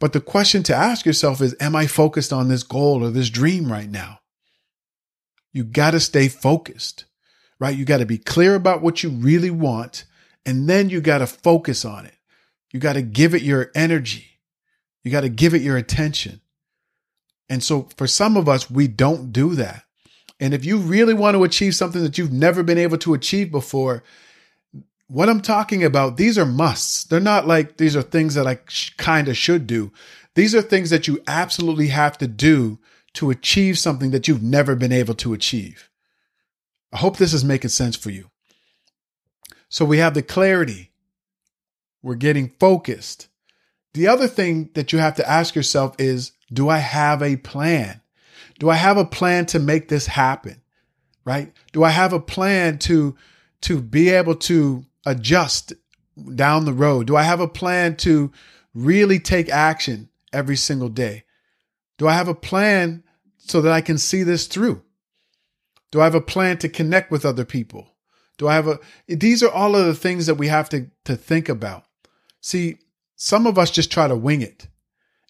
But 0.03 0.15
the 0.15 0.21
question 0.21 0.65
to 0.65 0.75
ask 0.75 1.07
yourself 1.07 1.41
is 1.41 1.55
Am 1.61 1.77
I 1.77 1.87
focused 1.87 2.33
on 2.33 2.49
this 2.49 2.65
goal 2.65 3.05
or 3.05 3.11
this 3.13 3.31
dream 3.31 3.71
right 3.71 3.89
now? 3.89 4.19
You 5.53 5.63
got 5.63 5.93
to 5.93 6.01
stay 6.01 6.27
focused, 6.27 7.05
right? 7.61 7.77
You 7.77 7.85
got 7.85 7.99
to 7.99 8.05
be 8.05 8.19
clear 8.19 8.57
about 8.57 8.83
what 8.83 9.05
you 9.05 9.11
really 9.11 9.53
want, 9.53 10.05
and 10.45 10.69
then 10.69 10.91
you 10.91 11.01
got 11.01 11.19
to 11.19 11.29
focus 11.29 11.85
on 11.85 12.05
it. 12.05 12.17
You 12.73 12.81
got 12.81 12.95
to 12.95 13.03
give 13.03 13.33
it 13.33 13.43
your 13.43 13.71
energy. 13.77 14.27
You 15.05 15.13
got 15.13 15.21
to 15.21 15.29
give 15.29 15.55
it 15.55 15.63
your 15.63 15.77
attention. 15.77 16.41
And 17.49 17.63
so 17.63 17.89
for 17.97 18.09
some 18.09 18.37
of 18.37 18.49
us, 18.49 18.69
we 18.69 18.89
don't 18.89 19.33
do 19.33 19.55
that. 19.55 19.85
And 20.41 20.53
if 20.53 20.65
you 20.65 20.79
really 20.79 21.15
want 21.15 21.37
to 21.37 21.45
achieve 21.45 21.77
something 21.77 22.03
that 22.03 22.19
you've 22.19 22.33
never 22.33 22.65
been 22.65 22.77
able 22.77 22.99
to 22.99 23.15
achieve 23.15 23.53
before, 23.53 24.03
what 25.09 25.29
I'm 25.29 25.41
talking 25.41 25.85
about, 25.85 26.17
these 26.17 26.39
are 26.39 26.47
musts. 26.47 27.05
They're 27.05 27.21
not 27.21 27.47
like 27.47 27.77
these 27.77 27.97
are 27.97 28.03
things 28.03 28.35
that 28.35 28.47
I 28.47 28.59
sh- 28.69 28.91
kind 28.97 29.29
of 29.29 29.37
should 29.37 29.67
do. 29.67 29.93
These 30.35 30.55
are 30.55 30.63
things 30.63 30.91
that 30.91 31.07
you 31.07 31.23
absolutely 31.27 31.89
have 31.89 32.17
to 32.19 32.27
do 32.27 32.79
to 33.15 33.31
achieve 33.31 33.79
something 33.79 34.11
that 34.13 34.27
you've 34.27 34.43
never 34.43 34.75
been 34.75 34.93
able 34.93 35.15
to 35.15 35.35
achieve. 35.35 35.91
I 36.93 36.99
hope 36.99 37.17
this 37.17 37.35
is 37.35 37.45
making 37.45 37.71
sense 37.71 37.97
for 37.97 38.11
you. 38.11 38.31
So 39.69 39.85
we 39.85 39.99
have 39.99 40.15
the 40.15 40.23
clarity. 40.23 40.93
We're 42.03 42.15
getting 42.15 42.53
focused. 42.59 43.29
The 43.95 44.09
other 44.09 44.27
thing 44.27 44.71
that 44.75 44.93
you 44.93 44.99
have 44.99 45.17
to 45.17 45.29
ask 45.29 45.55
yourself 45.55 45.95
is 45.99 46.33
Do 46.53 46.69
I 46.69 46.79
have 46.79 47.23
a 47.23 47.37
plan? 47.37 48.01
Do 48.59 48.71
I 48.71 48.77
have 48.77 48.97
a 48.97 49.05
plan 49.05 49.47
to 49.47 49.59
make 49.59 49.89
this 49.89 50.07
happen? 50.07 50.63
Right? 51.25 51.53
Do 51.73 51.85
I 51.85 51.91
have 51.91 52.13
a 52.13 52.21
plan 52.21 52.79
to 52.81 53.17
to 53.63 53.81
be 53.81 54.11
able 54.11 54.35
to 54.35 54.85
adjust 55.07 55.73
down 56.35 56.65
the 56.65 56.73
road? 56.73 57.07
Do 57.07 57.17
I 57.17 57.23
have 57.23 57.41
a 57.41 57.49
plan 57.49 57.97
to 57.99 58.33
really 58.75 59.19
take 59.19 59.49
action 59.49 60.09
every 60.33 60.57
single 60.57 60.89
day? 60.89 61.25
Do 61.99 62.09
I 62.09 62.15
have 62.15 62.29
a 62.29 62.35
plan 62.35 63.05
so 63.39 63.61
that 63.61 63.73
I 63.73 63.81
can 63.81 63.99
see 63.99 64.23
this 64.23 64.47
through? 64.47 64.83
Do 65.91 66.01
I 66.01 66.05
have 66.05 66.15
a 66.15 66.21
plan 66.21 66.59
to 66.59 66.69
connect 66.69 67.11
with 67.11 67.25
other 67.25 67.45
people? 67.45 67.89
Do 68.39 68.49
I 68.49 68.55
have 68.55 68.67
a 68.67 68.81
these 69.07 69.43
are 69.43 69.51
all 69.51 69.77
of 69.77 69.87
the 69.87 69.95
things 69.95 70.27
that 70.27 70.35
we 70.35 70.49
have 70.49 70.69
to 70.71 70.87
to 71.05 71.17
think 71.17 71.49
about. 71.49 71.85
See, 72.41 72.79
some 73.15 73.47
of 73.47 73.59
us 73.59 73.71
just 73.71 73.93
try 73.93 74.09
to 74.09 74.17
wing 74.17 74.43
it. 74.43 74.67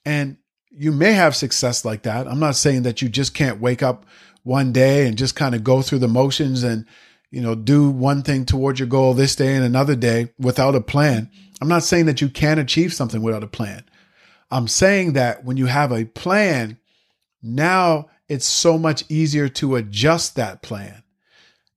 And 0.05 0.39
you 0.71 0.93
may 0.93 1.13
have 1.13 1.37
success 1.37 1.85
like 1.85 2.03
that. 2.03 2.27
I'm 2.27 2.41
not 2.41 2.57
saying 2.57 2.83
that 2.83 3.03
you 3.03 3.09
just 3.09 3.35
can't 3.35 3.61
wake 3.61 3.83
up 3.83 4.07
one 4.43 4.73
day 4.73 5.07
and 5.07 5.19
just 5.19 5.37
kind 5.37 5.55
of 5.55 5.63
go 5.63 5.83
through 5.83 5.99
the 5.99 6.09
motions 6.09 6.63
and, 6.63 6.87
you 7.33 7.41
know, 7.41 7.55
do 7.55 7.91
one 7.91 8.23
thing 8.23 8.45
towards 8.45 8.79
your 8.79 8.87
goal 8.87 9.15
this 9.15 9.35
day 9.35 9.57
and 9.57 9.65
another 9.65 9.97
day 9.97 10.31
without 10.39 10.75
a 10.75 10.83
plan. 10.83 11.31
I'm 11.61 11.69
not 11.69 11.83
saying 11.83 12.07
that 12.07 12.21
you 12.21 12.29
can't 12.29 12.61
achieve 12.61 12.93
something 12.93 13.23
without 13.23 13.43
a 13.43 13.49
plan. 13.49 13.85
I'm 14.51 14.69
saying 14.69 15.15
that 15.15 15.43
when 15.43 15.57
you 15.57 15.65
have 15.67 15.93
a 15.93 16.05
plan, 16.05 16.79
now 17.43 18.11
it's 18.29 18.47
so 18.47 18.77
much 18.77 19.05
easier 19.09 19.49
to 19.49 19.77
adjust 19.77 20.37
that 20.37 20.61
plan. 20.61 21.03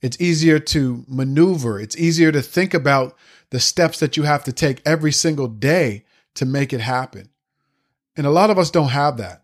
It's 0.01 0.19
easier 0.19 0.59
to 0.59 1.05
maneuver. 1.07 1.79
It's 1.79 1.97
easier 1.97 2.33
to 2.33 2.41
think 2.41 2.73
about 2.73 3.15
the 3.49 3.59
steps 3.61 3.99
that 4.01 4.17
you 4.17 4.23
have 4.23 4.43
to 4.43 4.51
take 4.51 4.81
every 4.85 5.13
single 5.13 5.47
day 5.47 6.03
to 6.33 6.45
make 6.45 6.73
it 6.73 6.81
happen. 6.81 7.29
And 8.17 8.27
a 8.27 8.31
lot 8.31 8.49
of 8.49 8.59
us 8.59 8.69
don't 8.69 8.89
have 8.89 9.17
that. 9.17 9.43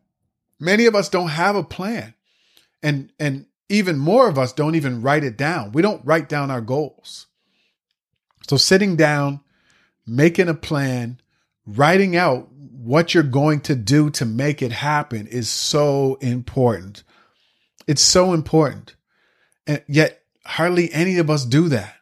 Many 0.60 0.86
of 0.86 0.94
us 0.94 1.08
don't 1.08 1.30
have 1.30 1.56
a 1.56 1.64
plan. 1.64 2.14
And 2.84 3.14
and 3.18 3.46
even 3.72 3.98
more 3.98 4.28
of 4.28 4.38
us 4.38 4.54
don't 4.54 4.76
even 4.76 5.02
write 5.02 5.24
it 5.24 5.38
down. 5.38 5.72
We 5.72 5.82
don't 5.82 6.06
write 6.06 6.30
down 6.30 6.52
our 6.52 6.62
goals. 6.62 7.28
So 8.48 8.58
sitting 8.58 8.96
down, 8.96 9.42
making 10.06 10.50
a 10.50 10.54
plan, 10.54 11.22
writing 11.66 12.16
out 12.16 12.50
what 12.52 13.14
you're 13.14 13.24
going 13.24 13.62
to 13.62 13.76
do 13.76 14.10
to 14.12 14.26
make 14.26 14.62
it 14.62 14.72
happen 14.72 15.28
is 15.28 15.50
so 15.50 16.16
important. 16.16 17.04
It's 17.88 18.02
so 18.02 18.34
important. 18.34 18.96
And 19.68 19.84
yet 19.88 20.22
hardly 20.46 20.92
any 20.92 21.18
of 21.18 21.30
us 21.30 21.46
do 21.46 21.70
that. 21.70 21.96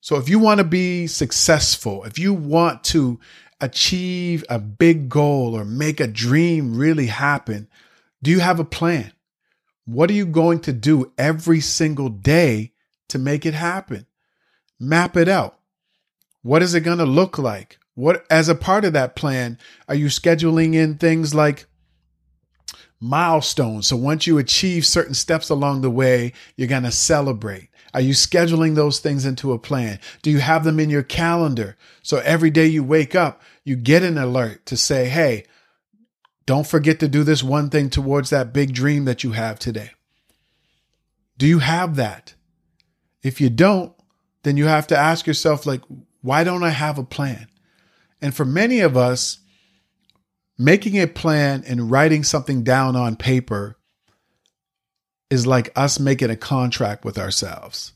So 0.00 0.16
if 0.16 0.28
you 0.28 0.38
want 0.38 0.58
to 0.58 0.64
be 0.64 1.06
successful, 1.06 2.04
if 2.04 2.18
you 2.18 2.34
want 2.34 2.84
to 2.84 3.20
achieve 3.60 4.44
a 4.48 4.58
big 4.58 5.08
goal 5.08 5.54
or 5.54 5.64
make 5.64 6.00
a 6.00 6.06
dream 6.06 6.76
really 6.76 7.06
happen, 7.06 7.68
do 8.22 8.30
you 8.30 8.40
have 8.40 8.58
a 8.58 8.64
plan? 8.64 9.12
What 9.84 10.10
are 10.10 10.14
you 10.14 10.26
going 10.26 10.60
to 10.60 10.72
do 10.72 11.12
every 11.18 11.60
single 11.60 12.08
day 12.08 12.72
to 13.08 13.18
make 13.18 13.44
it 13.44 13.54
happen? 13.54 14.06
Map 14.78 15.16
it 15.16 15.28
out. 15.28 15.58
What 16.42 16.62
is 16.62 16.74
it 16.74 16.80
going 16.80 16.98
to 16.98 17.04
look 17.04 17.38
like? 17.38 17.78
What, 17.94 18.24
as 18.30 18.48
a 18.48 18.54
part 18.54 18.84
of 18.84 18.92
that 18.94 19.16
plan, 19.16 19.58
are 19.88 19.94
you 19.94 20.06
scheduling 20.06 20.74
in 20.74 20.96
things 20.96 21.34
like 21.34 21.66
milestones? 23.00 23.88
So 23.88 23.96
once 23.96 24.26
you 24.26 24.38
achieve 24.38 24.86
certain 24.86 25.14
steps 25.14 25.50
along 25.50 25.80
the 25.80 25.90
way, 25.90 26.32
you're 26.56 26.68
going 26.68 26.84
to 26.84 26.92
celebrate. 26.92 27.68
Are 27.92 28.00
you 28.00 28.14
scheduling 28.14 28.74
those 28.74 29.00
things 29.00 29.26
into 29.26 29.52
a 29.52 29.58
plan? 29.58 29.98
Do 30.22 30.30
you 30.30 30.38
have 30.38 30.64
them 30.64 30.78
in 30.78 30.90
your 30.90 31.02
calendar? 31.02 31.76
So 32.02 32.18
every 32.18 32.50
day 32.50 32.66
you 32.66 32.84
wake 32.84 33.14
up, 33.14 33.42
you 33.64 33.76
get 33.76 34.02
an 34.02 34.16
alert 34.16 34.64
to 34.66 34.76
say, 34.76 35.08
hey, 35.08 35.44
don't 36.50 36.66
forget 36.66 36.98
to 36.98 37.06
do 37.06 37.22
this 37.22 37.44
one 37.44 37.70
thing 37.70 37.88
towards 37.88 38.30
that 38.30 38.52
big 38.52 38.74
dream 38.74 39.04
that 39.04 39.22
you 39.22 39.30
have 39.30 39.56
today. 39.56 39.92
Do 41.38 41.46
you 41.46 41.60
have 41.60 41.94
that? 41.94 42.34
If 43.22 43.40
you 43.40 43.48
don't, 43.48 43.92
then 44.42 44.56
you 44.56 44.64
have 44.64 44.88
to 44.88 44.98
ask 44.98 45.28
yourself, 45.28 45.64
like, 45.64 45.80
why 46.22 46.42
don't 46.42 46.64
I 46.64 46.70
have 46.70 46.98
a 46.98 47.04
plan? 47.04 47.46
And 48.20 48.34
for 48.34 48.44
many 48.44 48.80
of 48.80 48.96
us, 48.96 49.38
making 50.58 51.00
a 51.00 51.06
plan 51.06 51.62
and 51.68 51.88
writing 51.88 52.24
something 52.24 52.64
down 52.64 52.96
on 52.96 53.14
paper 53.14 53.76
is 55.30 55.46
like 55.46 55.70
us 55.76 56.00
making 56.00 56.30
a 56.30 56.36
contract 56.36 57.04
with 57.04 57.16
ourselves. 57.16 57.92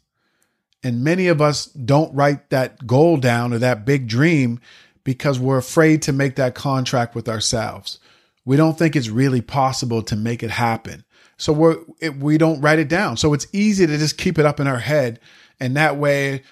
And 0.84 1.02
many 1.02 1.26
of 1.26 1.42
us 1.42 1.66
don't 1.66 2.14
write 2.14 2.50
that 2.50 2.86
goal 2.86 3.16
down 3.16 3.52
or 3.52 3.58
that 3.58 3.84
big 3.84 4.06
dream 4.06 4.60
because 5.02 5.40
we're 5.40 5.58
afraid 5.58 6.02
to 6.02 6.12
make 6.12 6.36
that 6.36 6.54
contract 6.54 7.16
with 7.16 7.28
ourselves. 7.28 7.98
We 8.44 8.56
don't 8.56 8.78
think 8.78 8.94
it's 8.94 9.08
really 9.08 9.40
possible 9.40 10.02
to 10.02 10.16
make 10.16 10.42
it 10.42 10.50
happen. 10.50 11.04
So 11.36 11.52
we're, 11.52 11.78
it, 12.00 12.16
we 12.16 12.38
don't 12.38 12.60
write 12.60 12.78
it 12.78 12.88
down. 12.88 13.16
So 13.16 13.32
it's 13.32 13.46
easy 13.52 13.86
to 13.86 13.98
just 13.98 14.18
keep 14.18 14.38
it 14.38 14.46
up 14.46 14.60
in 14.60 14.66
our 14.66 14.78
head. 14.78 15.18
And 15.58 15.76
that 15.76 15.96
way, 15.96 16.42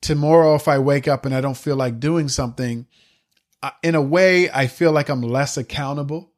tomorrow, 0.00 0.54
if 0.54 0.68
I 0.68 0.78
wake 0.78 1.06
up 1.06 1.24
and 1.24 1.34
I 1.34 1.40
don't 1.40 1.56
feel 1.56 1.76
like 1.76 2.00
doing 2.00 2.28
something, 2.28 2.86
in 3.82 3.94
a 3.94 4.02
way, 4.02 4.50
I 4.50 4.66
feel 4.66 4.92
like 4.92 5.08
I'm 5.08 5.22
less 5.22 5.56
accountable. 5.56 6.32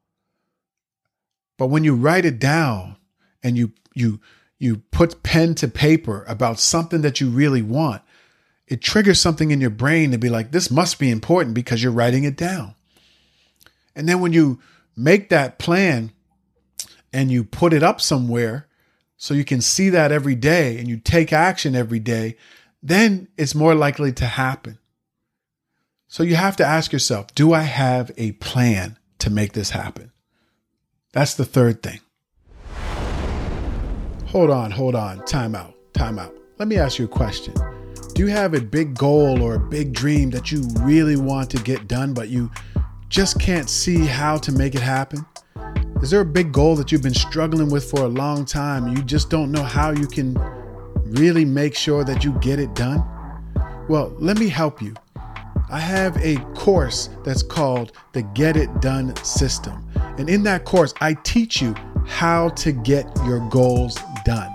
But 1.57 1.69
when 1.69 1.85
you 1.85 1.95
write 1.95 2.25
it 2.25 2.39
down, 2.39 2.97
and 3.45 3.57
you 3.57 3.73
you 3.95 4.21
you 4.59 4.79
put 4.91 5.23
pen 5.23 5.55
to 5.57 5.69
paper 5.69 6.25
about 6.27 6.59
something 6.59 7.03
that 7.03 7.21
you 7.21 7.29
really 7.29 7.63
want, 7.63 8.03
it 8.67 8.81
triggers 8.81 9.21
something 9.21 9.51
in 9.51 9.61
your 9.61 9.71
brain 9.71 10.11
to 10.11 10.19
be 10.19 10.31
like, 10.31 10.51
this 10.51 10.71
must 10.71 10.99
be 10.99 11.11
important 11.11 11.55
because 11.55 11.83
you're 11.83 11.93
writing 11.93 12.25
it 12.25 12.37
down. 12.37 12.75
And 13.95 14.09
then 14.09 14.21
when 14.21 14.33
you 14.33 14.61
make 14.97 15.29
that 15.29 15.59
plan 15.59 16.13
and 17.13 17.31
you 17.31 17.45
put 17.45 17.73
it 17.73 17.83
up 17.83 18.01
somewhere 18.01 18.69
so 19.17 19.35
you 19.35 19.45
can 19.45 19.61
see 19.61 19.89
that 19.91 20.13
every 20.13 20.35
day 20.35 20.79
and 20.79 20.89
you 20.89 20.99
take 20.99 21.33
action 21.33 21.75
every 21.75 22.01
day, 22.01 22.37
then 22.83 23.29
it's 23.37 23.55
more 23.55 23.75
likely 23.75 24.13
to 24.13 24.27
happen. 24.27 24.79
So 26.09 26.23
you 26.23 26.37
have 26.37 26.57
to 26.57 26.65
ask 26.65 26.93
yourself, 26.93 27.35
do 27.35 27.53
I 27.53 27.63
have 27.63 28.11
a 28.17 28.33
plan 28.33 28.99
to 29.19 29.31
make 29.31 29.53
this 29.53 29.71
happen? 29.71 30.13
That's 31.13 31.35
the 31.35 31.45
third 31.45 31.83
thing. 31.83 32.01
Hold 34.27 34.51
on, 34.51 34.73
hold 34.73 34.95
on. 34.95 35.25
Time 35.25 35.55
out, 35.55 35.75
time 35.95 36.19
out. 36.19 36.37
Let 36.59 36.69
me 36.69 36.77
ask 36.77 36.99
you 36.99 37.05
a 37.05 37.09
question. 37.09 37.55
Do 38.15 38.23
you 38.23 38.29
have 38.29 38.55
a 38.55 38.61
big 38.61 38.97
goal 38.97 39.43
or 39.43 39.55
a 39.55 39.61
big 39.61 39.93
dream 39.93 40.31
that 40.31 40.53
you 40.53 40.69
really 40.81 41.17
want 41.17 41.51
to 41.51 41.57
get 41.59 41.89
done, 41.89 42.15
but 42.15 42.29
you 42.29 42.51
just 43.15 43.39
can't 43.39 43.71
see 43.71 44.05
how 44.05 44.37
to 44.37 44.51
make 44.51 44.75
it 44.75 44.81
happen? 44.81 45.25
Is 46.03 46.11
there 46.11 46.23
a 46.23 46.25
big 46.25 46.51
goal 46.51 46.75
that 46.75 46.91
you've 46.91 47.05
been 47.05 47.15
struggling 47.15 47.71
with 47.71 47.89
for 47.89 48.01
a 48.01 48.09
long 48.09 48.45
time 48.45 48.87
and 48.87 48.99
you 48.99 49.05
just 49.05 49.31
don't 49.31 49.53
know 49.53 49.63
how 49.63 49.93
you 49.93 50.09
can 50.09 50.37
really 51.05 51.45
make 51.45 51.77
sure 51.77 52.03
that 52.03 52.25
you 52.25 52.33
get 52.41 52.59
it 52.59 52.75
done? 52.75 53.05
Well, 53.89 54.13
let 54.19 54.41
me 54.41 54.49
help 54.49 54.83
you. 54.83 54.95
I 55.71 55.79
have 55.79 56.17
a 56.17 56.39
course 56.57 57.09
that's 57.25 57.45
called 57.45 57.93
the 58.15 58.23
Get 58.23 58.57
It 58.57 58.81
Done 58.81 59.15
System. 59.25 59.89
And 60.19 60.29
in 60.29 60.43
that 60.43 60.65
course, 60.65 60.93
I 61.01 61.15
teach 61.15 61.63
you 61.63 61.77
how 62.09 62.49
to 62.49 62.73
get 62.73 63.07
your 63.25 63.49
goals 63.49 63.97
done. 64.25 64.53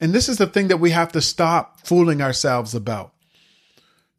And 0.00 0.12
this 0.12 0.28
is 0.28 0.38
the 0.38 0.46
thing 0.46 0.68
that 0.68 0.78
we 0.78 0.90
have 0.90 1.12
to 1.12 1.20
stop 1.20 1.80
fooling 1.80 2.22
ourselves 2.22 2.74
about. 2.74 3.12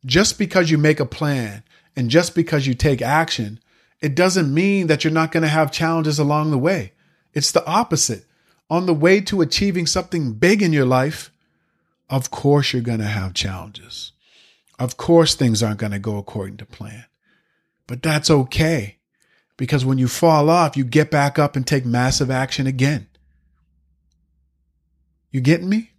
Just 0.06 0.38
because 0.38 0.70
you 0.70 0.78
make 0.78 1.00
a 1.00 1.06
plan 1.06 1.64
and 1.96 2.10
just 2.10 2.36
because 2.36 2.68
you 2.68 2.74
take 2.74 3.02
action, 3.02 3.60
it 4.00 4.16
doesn't 4.16 4.54
mean 4.54 4.88
that 4.88 5.04
you're 5.04 5.14
not 5.14 5.32
going 5.32 5.44
to 5.44 5.50
have 5.50 5.72
challenges 5.72 6.20
along 6.20 6.52
the 6.52 6.58
way. 6.58 6.94
It's 7.34 7.52
the 7.52 7.66
opposite 7.66 8.26
on 8.72 8.86
the 8.86 8.94
way 8.94 9.20
to 9.20 9.42
achieving 9.42 9.86
something 9.86 10.32
big 10.34 10.62
in 10.62 10.72
your 10.72 10.86
life, 10.86 11.30
of 12.10 12.32
course 12.32 12.72
you're 12.72 12.82
going 12.82 13.00
to 13.00 13.06
have 13.06 13.34
challenges. 13.34 14.14
Of 14.80 14.96
course 14.96 15.36
things 15.36 15.62
aren't 15.62 15.80
going 15.80 15.92
to 15.92 16.00
go 16.00 16.18
according 16.18 16.58
to 16.58 16.66
plan. 16.66 17.06
But 17.86 18.02
that's 18.02 18.32
okay 18.32 18.98
because 19.58 19.84
when 19.84 19.98
you 19.98 20.08
fall 20.08 20.50
off, 20.50 20.78
you 20.78 20.86
get 20.86 21.12
back 21.12 21.38
up 21.38 21.58
and 21.58 21.68
take 21.68 21.86
massive 21.86 22.32
action 22.32 22.66
again. 22.66 23.08
You 25.32 25.42
getting 25.42 25.70
me? 25.70 25.92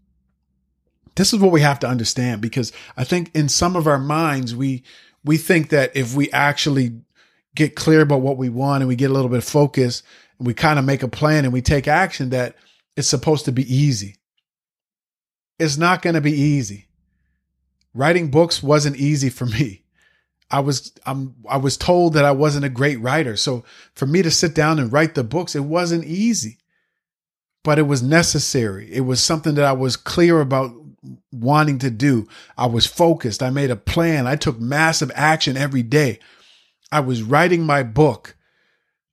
This 1.15 1.35
is 1.35 1.41
what 1.41 1.53
we 1.53 1.61
have 1.61 1.79
to 1.81 1.89
understand 1.89 2.41
because 2.41 2.73
I 2.97 3.05
think 3.05 3.31
in 3.35 3.51
some 3.51 3.77
of 3.77 3.87
our 3.87 3.99
minds, 3.99 4.57
we, 4.57 4.83
we 5.25 5.37
think 5.37 5.71
that 5.71 5.97
if 5.97 6.15
we 6.15 6.31
actually 6.31 7.01
get 7.55 7.77
clear 7.77 8.01
about 8.01 8.23
what 8.23 8.37
we 8.37 8.49
want 8.49 8.83
and 8.83 8.89
we 8.89 8.97
get 8.97 9.11
a 9.11 9.15
little 9.15 9.29
bit 9.29 9.39
of 9.39 9.45
focus, 9.45 10.03
and 10.39 10.47
we 10.47 10.55
kind 10.55 10.79
of 10.79 10.85
make 10.85 11.03
a 11.03 11.09
plan 11.09 11.45
and 11.45 11.53
we 11.53 11.63
take 11.63 11.87
action 11.87 12.31
that 12.31 12.57
it's 12.97 13.09
supposed 13.09 13.45
to 13.45 13.53
be 13.53 13.75
easy. 13.75 14.17
It's 15.59 15.77
not 15.77 16.03
going 16.03 16.15
to 16.15 16.21
be 16.21 16.33
easy. 16.33 16.89
Writing 17.95 18.31
books 18.31 18.63
wasn't 18.63 18.97
easy 18.97 19.31
for 19.31 19.47
me. 19.47 19.85
I 20.51 20.61
was 20.61 20.93
I'm 21.07 21.35
I 21.49 21.57
was 21.57 21.77
told 21.77 22.15
that 22.15 22.25
I 22.25 22.33
wasn't 22.33 22.65
a 22.65 22.71
great 22.71 23.01
writer. 23.01 23.37
So 23.37 23.65
for 23.95 24.07
me 24.07 24.21
to 24.23 24.31
sit 24.31 24.55
down 24.55 24.79
and 24.79 24.93
write 24.93 25.15
the 25.15 25.25
books, 25.25 25.55
it 25.55 25.61
wasn't 25.61 26.05
easy. 26.05 26.59
But 27.65 27.79
it 27.79 27.83
was 27.83 28.03
necessary. 28.03 28.93
It 28.93 29.03
was 29.03 29.23
something 29.23 29.55
that 29.55 29.65
I 29.65 29.73
was 29.73 29.97
clear 29.97 30.41
about 30.41 30.75
wanting 31.31 31.79
to 31.81 31.91
do. 31.91 32.29
I 32.57 32.67
was 32.67 32.87
focused. 32.87 33.43
I 33.43 33.51
made 33.51 33.71
a 33.71 33.77
plan. 33.77 34.27
I 34.27 34.37
took 34.37 34.61
massive 34.61 35.11
action 35.15 35.57
every 35.57 35.83
day. 35.83 36.19
I 36.91 37.01
was 37.01 37.23
writing 37.23 37.65
my 37.65 37.83
book 37.83 38.37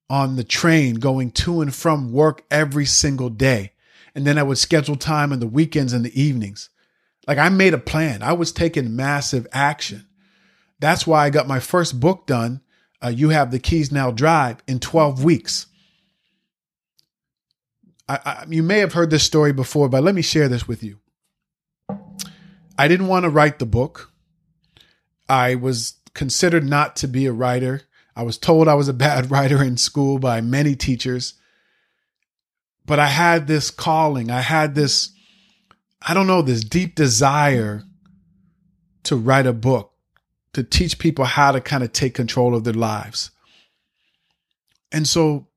on 0.09 0.35
the 0.35 0.43
train 0.43 0.95
going 0.95 1.31
to 1.31 1.61
and 1.61 1.73
from 1.73 2.11
work 2.11 2.43
every 2.49 2.85
single 2.85 3.29
day. 3.29 3.73
And 4.15 4.25
then 4.25 4.37
I 4.37 4.43
would 4.43 4.57
schedule 4.57 4.95
time 4.95 5.31
on 5.31 5.39
the 5.39 5.47
weekends 5.47 5.93
and 5.93 6.03
the 6.03 6.21
evenings. 6.21 6.69
Like 7.27 7.37
I 7.37 7.49
made 7.49 7.73
a 7.73 7.79
plan. 7.79 8.23
I 8.23 8.33
was 8.33 8.51
taking 8.51 8.95
massive 8.95 9.47
action. 9.51 10.07
That's 10.79 11.05
why 11.05 11.25
I 11.25 11.29
got 11.29 11.47
my 11.47 11.59
first 11.59 11.99
book 11.99 12.25
done. 12.25 12.61
Uh, 13.03 13.09
you 13.09 13.29
have 13.29 13.51
the 13.51 13.59
keys 13.59 13.91
now 13.91 14.11
drive 14.11 14.57
in 14.67 14.79
12 14.79 15.23
weeks. 15.23 15.67
I, 18.07 18.19
I, 18.25 18.45
you 18.49 18.63
may 18.63 18.79
have 18.79 18.93
heard 18.93 19.11
this 19.11 19.23
story 19.23 19.53
before, 19.53 19.87
but 19.89 20.03
let 20.03 20.15
me 20.15 20.21
share 20.21 20.49
this 20.49 20.67
with 20.67 20.83
you. 20.83 20.99
I 22.79 22.87
didn't 22.87 23.07
want 23.07 23.23
to 23.23 23.29
write 23.29 23.59
the 23.59 23.65
book. 23.65 24.13
I 25.27 25.55
was 25.55 25.95
considered 26.13 26.63
not 26.63 26.95
to 26.95 27.09
be 27.09 27.25
a 27.25 27.33
writer. 27.33 27.81
I 28.15 28.23
was 28.23 28.37
told 28.37 28.69
I 28.69 28.75
was 28.75 28.87
a 28.87 28.93
bad 28.93 29.29
writer 29.31 29.61
in 29.61 29.75
school 29.75 30.17
by 30.17 30.39
many 30.39 30.77
teachers. 30.77 31.33
But 32.85 32.97
I 32.97 33.07
had 33.07 33.47
this 33.47 33.69
calling. 33.69 34.31
I 34.31 34.39
had 34.39 34.75
this, 34.75 35.11
I 36.01 36.13
don't 36.13 36.25
know, 36.25 36.41
this 36.41 36.63
deep 36.63 36.95
desire 36.95 37.83
to 39.03 39.17
write 39.17 39.45
a 39.45 39.51
book, 39.51 39.91
to 40.53 40.63
teach 40.63 40.99
people 40.99 41.25
how 41.25 41.51
to 41.51 41.59
kind 41.59 41.83
of 41.83 41.91
take 41.91 42.13
control 42.13 42.55
of 42.55 42.63
their 42.63 42.73
lives. 42.73 43.31
And 44.89 45.05
so 45.05 45.47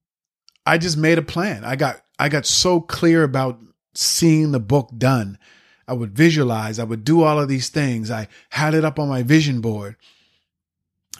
I 0.66 0.76
just 0.76 0.96
made 0.96 1.18
a 1.18 1.22
plan. 1.22 1.64
I 1.64 1.76
got 1.76 2.00
I 2.18 2.28
got 2.28 2.46
so 2.46 2.80
clear 2.80 3.22
about 3.22 3.60
seeing 3.94 4.50
the 4.50 4.60
book 4.60 4.90
done. 4.98 5.38
I 5.86 5.94
would 5.94 6.16
visualize, 6.16 6.78
I 6.78 6.84
would 6.84 7.04
do 7.04 7.22
all 7.22 7.40
of 7.40 7.48
these 7.48 7.68
things. 7.68 8.10
I 8.10 8.28
had 8.50 8.74
it 8.74 8.84
up 8.84 8.98
on 8.98 9.08
my 9.08 9.22
vision 9.22 9.60
board. 9.60 9.96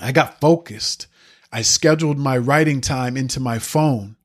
I 0.01 0.13
got 0.13 0.41
focused. 0.41 1.07
I 1.53 1.63
scheduled 1.63 2.19
my 2.19 2.39
writing 2.39 2.81
time 2.81 3.17
into 3.17 3.41
my 3.41 3.59
phone. 3.59 4.17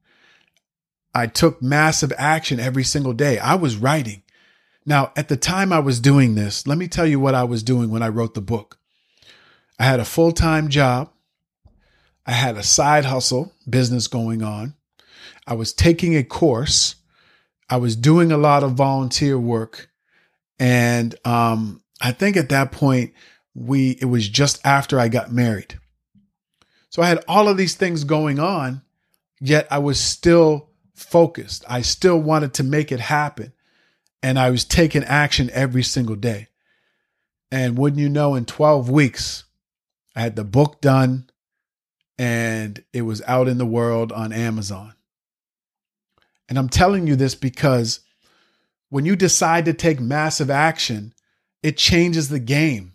I 1.14 1.28
took 1.28 1.62
massive 1.62 2.14
action 2.18 2.60
every 2.60 2.84
single 2.84 3.14
day. 3.14 3.40
I 3.40 3.56
was 3.56 3.76
writing. 3.76 4.24
Now, 4.86 5.12
at 5.18 5.28
the 5.28 5.36
time 5.36 5.74
I 5.74 5.80
was 5.80 6.00
doing 6.00 6.36
this, 6.36 6.66
let 6.66 6.78
me 6.78 6.88
tell 6.88 7.06
you 7.06 7.20
what 7.20 7.36
I 7.36 7.44
was 7.44 7.64
doing 7.64 7.90
when 7.90 8.02
I 8.02 8.08
wrote 8.08 8.36
the 8.36 8.42
book. 8.42 8.78
I 9.80 9.84
had 9.84 10.00
a 10.00 10.06
full 10.06 10.32
time 10.32 10.70
job. 10.70 11.10
I 12.26 12.32
had 12.32 12.56
a 12.56 12.64
side 12.64 13.06
hustle 13.06 13.54
business 13.70 14.08
going 14.08 14.42
on. 14.42 14.76
I 15.46 15.54
was 15.54 15.74
taking 15.74 16.16
a 16.16 16.24
course. 16.24 16.96
I 17.70 17.78
was 17.78 17.96
doing 17.96 18.32
a 18.32 18.38
lot 18.38 18.64
of 18.64 18.74
volunteer 18.74 19.38
work. 19.38 19.90
And 20.60 21.16
um, 21.26 21.82
I 22.02 22.12
think 22.12 22.38
at 22.38 22.50
that 22.50 22.72
point, 22.72 23.14
we 23.54 23.92
it 24.02 24.06
was 24.06 24.28
just 24.28 24.66
after 24.66 25.00
I 25.00 25.08
got 25.08 25.32
married. 25.32 25.80
So 26.90 27.02
I 27.02 27.08
had 27.08 27.24
all 27.28 27.48
of 27.48 27.58
these 27.58 27.76
things 27.76 28.04
going 28.04 28.40
on, 28.40 28.82
yet 29.40 29.68
I 29.70 29.80
was 29.80 30.00
still 30.00 30.70
focused. 30.94 31.64
I 31.68 31.82
still 31.82 32.20
wanted 32.20 32.56
to 32.56 32.64
make 32.64 32.92
it 32.92 33.00
happen. 33.00 33.54
And 34.24 34.40
I 34.40 34.50
was 34.50 34.66
taking 34.66 35.04
action 35.04 35.50
every 35.54 35.84
single 35.84 36.16
day. 36.16 36.48
And 37.52 37.78
wouldn't 37.78 38.02
you 38.02 38.10
know, 38.10 38.36
in 38.36 38.46
12 38.46 38.90
weeks, 38.90 39.44
I 40.16 40.22
had 40.22 40.36
the 40.36 40.44
book 40.44 40.82
done 40.82 41.30
and 42.18 42.84
it 42.94 43.04
was 43.04 43.22
out 43.28 43.48
in 43.48 43.58
the 43.58 43.66
world 43.66 44.12
on 44.12 44.34
Amazon. 44.34 44.96
And 46.50 46.58
I'm 46.58 46.70
telling 46.70 47.08
you 47.08 47.16
this 47.16 47.36
because 47.36 48.00
when 48.90 49.06
you 49.06 49.16
decide 49.16 49.66
to 49.66 49.74
take 49.74 50.00
massive 50.00 50.50
action, 50.50 51.14
it 51.62 51.78
changes 51.78 52.30
the 52.30 52.40
game. 52.40 52.94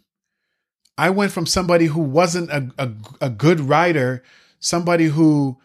I 0.97 1.11
went 1.11 1.33
from 1.33 1.47
somebody 1.47 1.87
who 1.87 2.01
wasn't 2.01 2.51
a, 2.51 2.71
a, 2.79 2.91
a, 3.23 3.31
good 3.31 3.61
writer, 3.61 4.23
somebody 4.61 5.07
who 5.07 5.59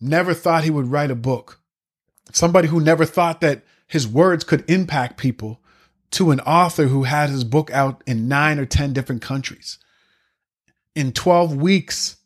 never 0.00 0.34
thought 0.34 0.64
he 0.64 0.70
would 0.70 0.90
write 0.90 1.10
a 1.10 1.16
book, 1.16 1.60
somebody 2.32 2.68
who 2.68 2.80
never 2.80 3.04
thought 3.04 3.40
that 3.40 3.64
his 3.86 4.06
words 4.06 4.44
could 4.44 4.68
impact 4.70 5.16
people, 5.16 5.60
to 6.10 6.30
an 6.30 6.40
author 6.40 6.84
who 6.84 7.02
had 7.02 7.28
his 7.28 7.42
book 7.42 7.70
out 7.72 8.02
in 8.06 8.28
nine 8.28 8.58
or 8.60 8.66
10 8.66 8.92
different 8.92 9.20
countries 9.20 9.78
in 10.94 11.12
12 11.12 11.56
weeks. 11.56 12.18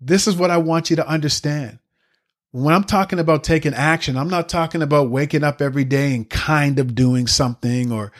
This 0.00 0.28
is 0.28 0.36
what 0.36 0.50
I 0.50 0.58
want 0.58 0.88
you 0.88 0.96
to 0.96 1.08
understand. 1.08 1.80
When 2.52 2.74
I'm 2.74 2.84
talking 2.84 3.18
about 3.18 3.44
taking 3.44 3.72
action, 3.72 4.16
I'm 4.16 4.28
not 4.28 4.48
talking 4.48 4.82
about 4.82 5.10
waking 5.10 5.42
up 5.42 5.62
every 5.62 5.84
day 5.84 6.14
and 6.14 6.28
kind 6.28 6.78
of 6.78 6.94
doing 6.94 7.26
something 7.26 7.90
or, 7.90 8.12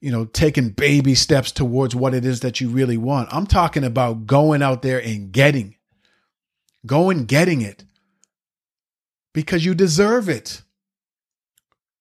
you 0.00 0.10
know, 0.10 0.24
taking 0.24 0.70
baby 0.70 1.14
steps 1.14 1.52
towards 1.52 1.94
what 1.94 2.12
it 2.12 2.24
is 2.24 2.40
that 2.40 2.60
you 2.60 2.68
really 2.68 2.96
want. 2.96 3.32
I'm 3.32 3.46
talking 3.46 3.84
about 3.84 4.26
going 4.26 4.62
out 4.62 4.82
there 4.82 5.00
and 5.00 5.30
getting, 5.30 5.76
going 6.86 7.24
getting 7.24 7.62
it 7.62 7.84
because 9.32 9.64
you 9.64 9.74
deserve 9.74 10.28
it. 10.28 10.62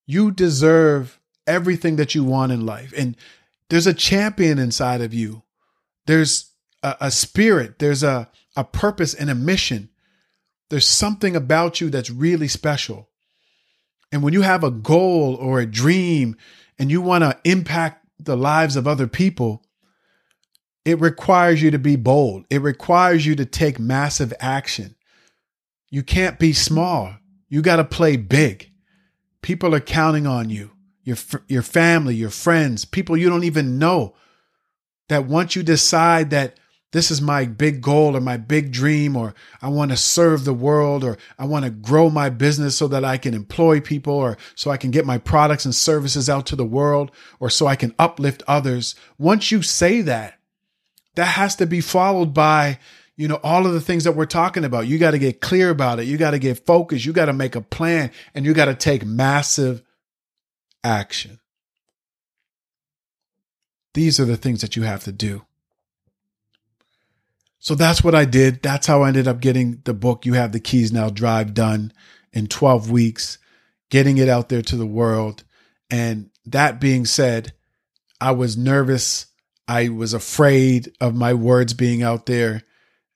You 0.07 0.31
deserve 0.31 1.19
everything 1.45 1.97
that 1.97 2.15
you 2.15 2.23
want 2.23 2.51
in 2.51 2.65
life. 2.65 2.91
And 2.97 3.15
there's 3.69 3.87
a 3.87 3.93
champion 3.93 4.57
inside 4.57 5.01
of 5.01 5.13
you. 5.13 5.43
There's 6.07 6.51
a, 6.81 6.95
a 7.01 7.11
spirit. 7.11 7.77
There's 7.77 8.01
a, 8.01 8.29
a 8.55 8.63
purpose 8.63 9.13
and 9.13 9.29
a 9.29 9.35
mission 9.35 9.89
there's 10.69 10.88
something 10.88 11.36
about 11.36 11.80
you 11.82 11.89
that's 11.89 12.10
really 12.10 12.47
special. 12.47 13.10
And 14.12 14.23
when 14.23 14.34
you 14.34 14.41
have 14.41 14.63
a 14.63 14.71
goal 14.71 15.36
or 15.36 15.60
a 15.60 15.65
dream 15.65 16.36
and 16.80 16.91
you 16.91 17.01
want 17.01 17.23
to 17.23 17.39
impact 17.43 18.06
the 18.19 18.38
lives 18.38 18.75
of 18.75 18.88
other 18.88 19.08
people, 19.08 19.63
it 20.86 20.99
requires 20.99 21.62
you 21.62 21.71
to 21.71 21.80
be 21.80 21.95
bold. 21.95 22.45
It 22.49 22.62
requires 22.62 23.25
you 23.25 23.36
to 23.36 23.45
take 23.45 23.80
massive 23.80 24.34
action. 24.39 24.95
You 25.89 26.03
can't 26.03 26.39
be 26.39 26.53
small. 26.53 27.13
You 27.49 27.62
got 27.62 27.77
to 27.77 27.84
play 27.84 28.17
big. 28.17 28.71
People 29.41 29.73
are 29.75 29.82
counting 29.82 30.27
on 30.27 30.49
you, 30.49 30.71
your, 31.03 31.17
your 31.47 31.62
family, 31.62 32.15
your 32.15 32.30
friends, 32.30 32.86
people 32.86 33.17
you 33.17 33.30
don't 33.30 33.43
even 33.43 33.80
know. 33.80 34.15
That 35.10 35.25
once 35.25 35.56
you 35.56 35.63
decide 35.63 36.32
that 36.32 36.60
this 36.93 37.12
is 37.12 37.21
my 37.21 37.45
big 37.45 37.82
goal 37.82 38.15
or 38.15 38.21
my 38.21 38.38
big 38.38 38.71
dream, 38.71 39.15
or 39.15 39.36
I 39.62 39.67
want 39.67 39.91
to 39.91 39.97
serve 39.97 40.45
the 40.45 40.54
world, 40.54 41.04
or 41.04 41.17
I 41.38 41.45
want 41.45 41.65
to 41.65 41.71
grow 41.71 42.10
my 42.10 42.30
business 42.30 42.78
so 42.78 42.88
that 42.88 43.04
I 43.04 43.17
can 43.17 43.34
employ 43.34 43.82
people, 43.82 44.13
or 44.13 44.38
so 44.56 44.71
I 44.71 44.78
can 44.78 44.91
get 44.91 45.06
my 45.06 45.17
products 45.17 45.65
and 45.65 45.76
services 45.76 46.30
out 46.30 46.45
to 46.47 46.56
the 46.56 46.65
world, 46.65 47.12
or 47.39 47.50
so 47.50 47.67
I 47.67 47.76
can 47.76 47.93
uplift 48.00 48.41
others. 48.47 48.95
Once 49.17 49.52
you 49.52 49.62
say 49.62 50.02
that, 50.02 50.39
that 51.15 51.26
has 51.26 51.56
to 51.58 51.65
be 51.65 51.82
followed 51.82 52.34
by, 52.34 52.80
you 53.17 53.28
know, 53.28 53.39
all 53.43 53.65
of 53.65 53.73
the 53.73 53.82
things 53.82 54.04
that 54.04 54.12
we're 54.12 54.26
talking 54.26 54.63
about. 54.63 54.88
You 54.88 55.00
got 55.00 55.12
to 55.12 55.19
get 55.19 55.41
clear 55.41 55.71
about 55.71 56.00
it. 56.00 56.06
You 56.06 56.15
got 56.15 56.32
to 56.32 56.39
get 56.39 56.65
focused. 56.65 57.06
You 57.06 57.12
got 57.12 57.26
to 57.26 57.34
make 57.34 57.56
a 57.56 57.62
plan 57.62 58.12
and 58.36 58.45
you 58.45 58.54
got 58.54 58.65
to 58.65 58.76
take 58.76 59.04
massive 59.04 59.82
action. 60.84 61.39
These 63.95 64.19
are 64.19 64.26
the 64.26 64.38
things 64.38 64.62
that 64.62 64.76
you 64.76 64.84
have 64.84 65.04
to 65.06 65.12
do. 65.12 65.46
So 67.60 67.76
that's 67.76 68.04
what 68.04 68.15
I 68.15 68.26
did. 68.26 68.62
That's 68.62 68.88
how 68.88 69.02
I 69.04 69.10
ended 69.10 69.28
up 69.28 69.39
getting 69.39 69.82
the 69.84 69.93
book, 69.93 70.26
You 70.26 70.34
Have 70.34 70.52
the 70.52 70.60
Keys 70.60 70.91
Now 70.91 71.10
Drive, 71.10 71.54
done 71.54 71.91
in 72.32 72.48
12 72.48 72.91
weeks, 72.91 73.38
getting 73.89 74.17
it 74.17 74.30
out 74.30 74.50
there 74.50 74.62
to 74.62 74.76
the 74.76 74.86
world. 74.86 75.43
And 75.89 76.30
that 76.46 76.80
being 76.80 77.06
said, 77.06 77.54
I 78.22 78.32
was 78.32 78.58
nervous. 78.58 79.28
I 79.67 79.89
was 79.89 80.13
afraid 80.13 80.93
of 81.02 81.15
my 81.15 81.34
words 81.34 81.74
being 81.74 82.04
out 82.04 82.26
there. 82.26 82.63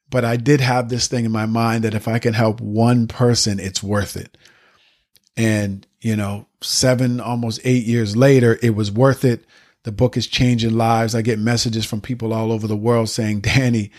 But 0.09 0.25
I 0.25 0.35
did 0.35 0.59
have 0.59 0.89
this 0.89 1.07
thing 1.07 1.23
in 1.23 1.31
my 1.31 1.45
mind 1.45 1.83
that 1.83 1.93
if 1.93 2.07
I 2.07 2.19
can 2.19 2.33
help 2.33 2.59
one 2.59 3.07
person, 3.07 3.59
it's 3.59 3.81
worth 3.81 4.17
it. 4.17 4.37
And, 5.37 5.87
you 6.01 6.17
know, 6.17 6.47
seven, 6.61 7.21
almost 7.21 7.61
eight 7.63 7.85
years 7.85 8.17
later, 8.17 8.59
it 8.61 8.75
was 8.75 8.91
worth 8.91 9.23
it. 9.23 9.45
The 9.83 9.91
book 9.91 10.17
is 10.17 10.27
changing 10.27 10.75
lives. 10.75 11.15
I 11.15 11.21
get 11.21 11.39
messages 11.39 11.85
from 11.85 12.01
people 12.01 12.33
all 12.33 12.51
over 12.51 12.67
the 12.67 12.75
world 12.75 13.09
saying, 13.09 13.41
Danny, 13.41 13.91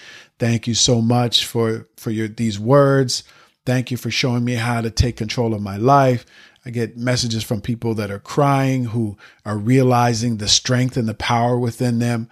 thank 0.43 0.67
you 0.67 0.75
so 0.75 1.01
much 1.01 1.47
for, 1.47 1.87
for 1.97 2.11
your, 2.11 2.27
these 2.27 2.59
words. 2.59 3.23
Thank 3.65 3.93
you 3.93 3.97
for 3.97 4.11
showing 4.11 4.45
me 4.45 4.55
how 4.55 4.81
to 4.81 4.91
take 4.91 5.17
control 5.17 5.55
of 5.55 5.63
my 5.63 5.77
life. 5.77 6.27
I 6.65 6.71
get 6.71 6.97
messages 6.97 7.45
from 7.45 7.61
people 7.61 7.95
that 7.95 8.11
are 8.11 8.19
crying, 8.19 8.87
who 8.87 9.17
are 9.45 9.57
realizing 9.57 10.39
the 10.39 10.49
strength 10.49 10.97
and 10.97 11.09
the 11.09 11.15
power 11.15 11.57
within 11.57 12.01
them. 12.01 12.29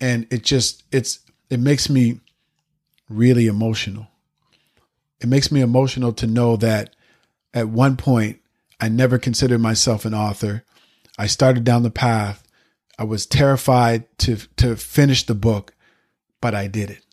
And 0.00 0.26
it 0.30 0.44
just, 0.44 0.84
it's, 0.92 1.20
it 1.48 1.58
makes 1.58 1.88
me 1.88 2.20
really 3.08 3.46
emotional. 3.46 4.08
It 5.22 5.28
makes 5.28 5.50
me 5.50 5.62
emotional 5.62 6.12
to 6.12 6.26
know 6.26 6.56
that 6.56 6.94
at 7.54 7.70
one 7.70 7.96
point, 7.96 8.38
I 8.78 8.90
never 8.90 9.18
considered 9.18 9.60
myself 9.60 10.04
an 10.04 10.12
author. 10.12 10.62
I 11.18 11.26
started 11.26 11.64
down 11.64 11.84
the 11.84 11.90
path 11.90 12.46
I 12.98 13.04
was 13.04 13.26
terrified 13.26 14.06
to 14.20 14.36
to 14.56 14.76
finish 14.76 15.24
the 15.24 15.34
book, 15.34 15.74
but 16.40 16.54
I 16.54 16.66
did 16.66 16.90
it. 16.90 17.05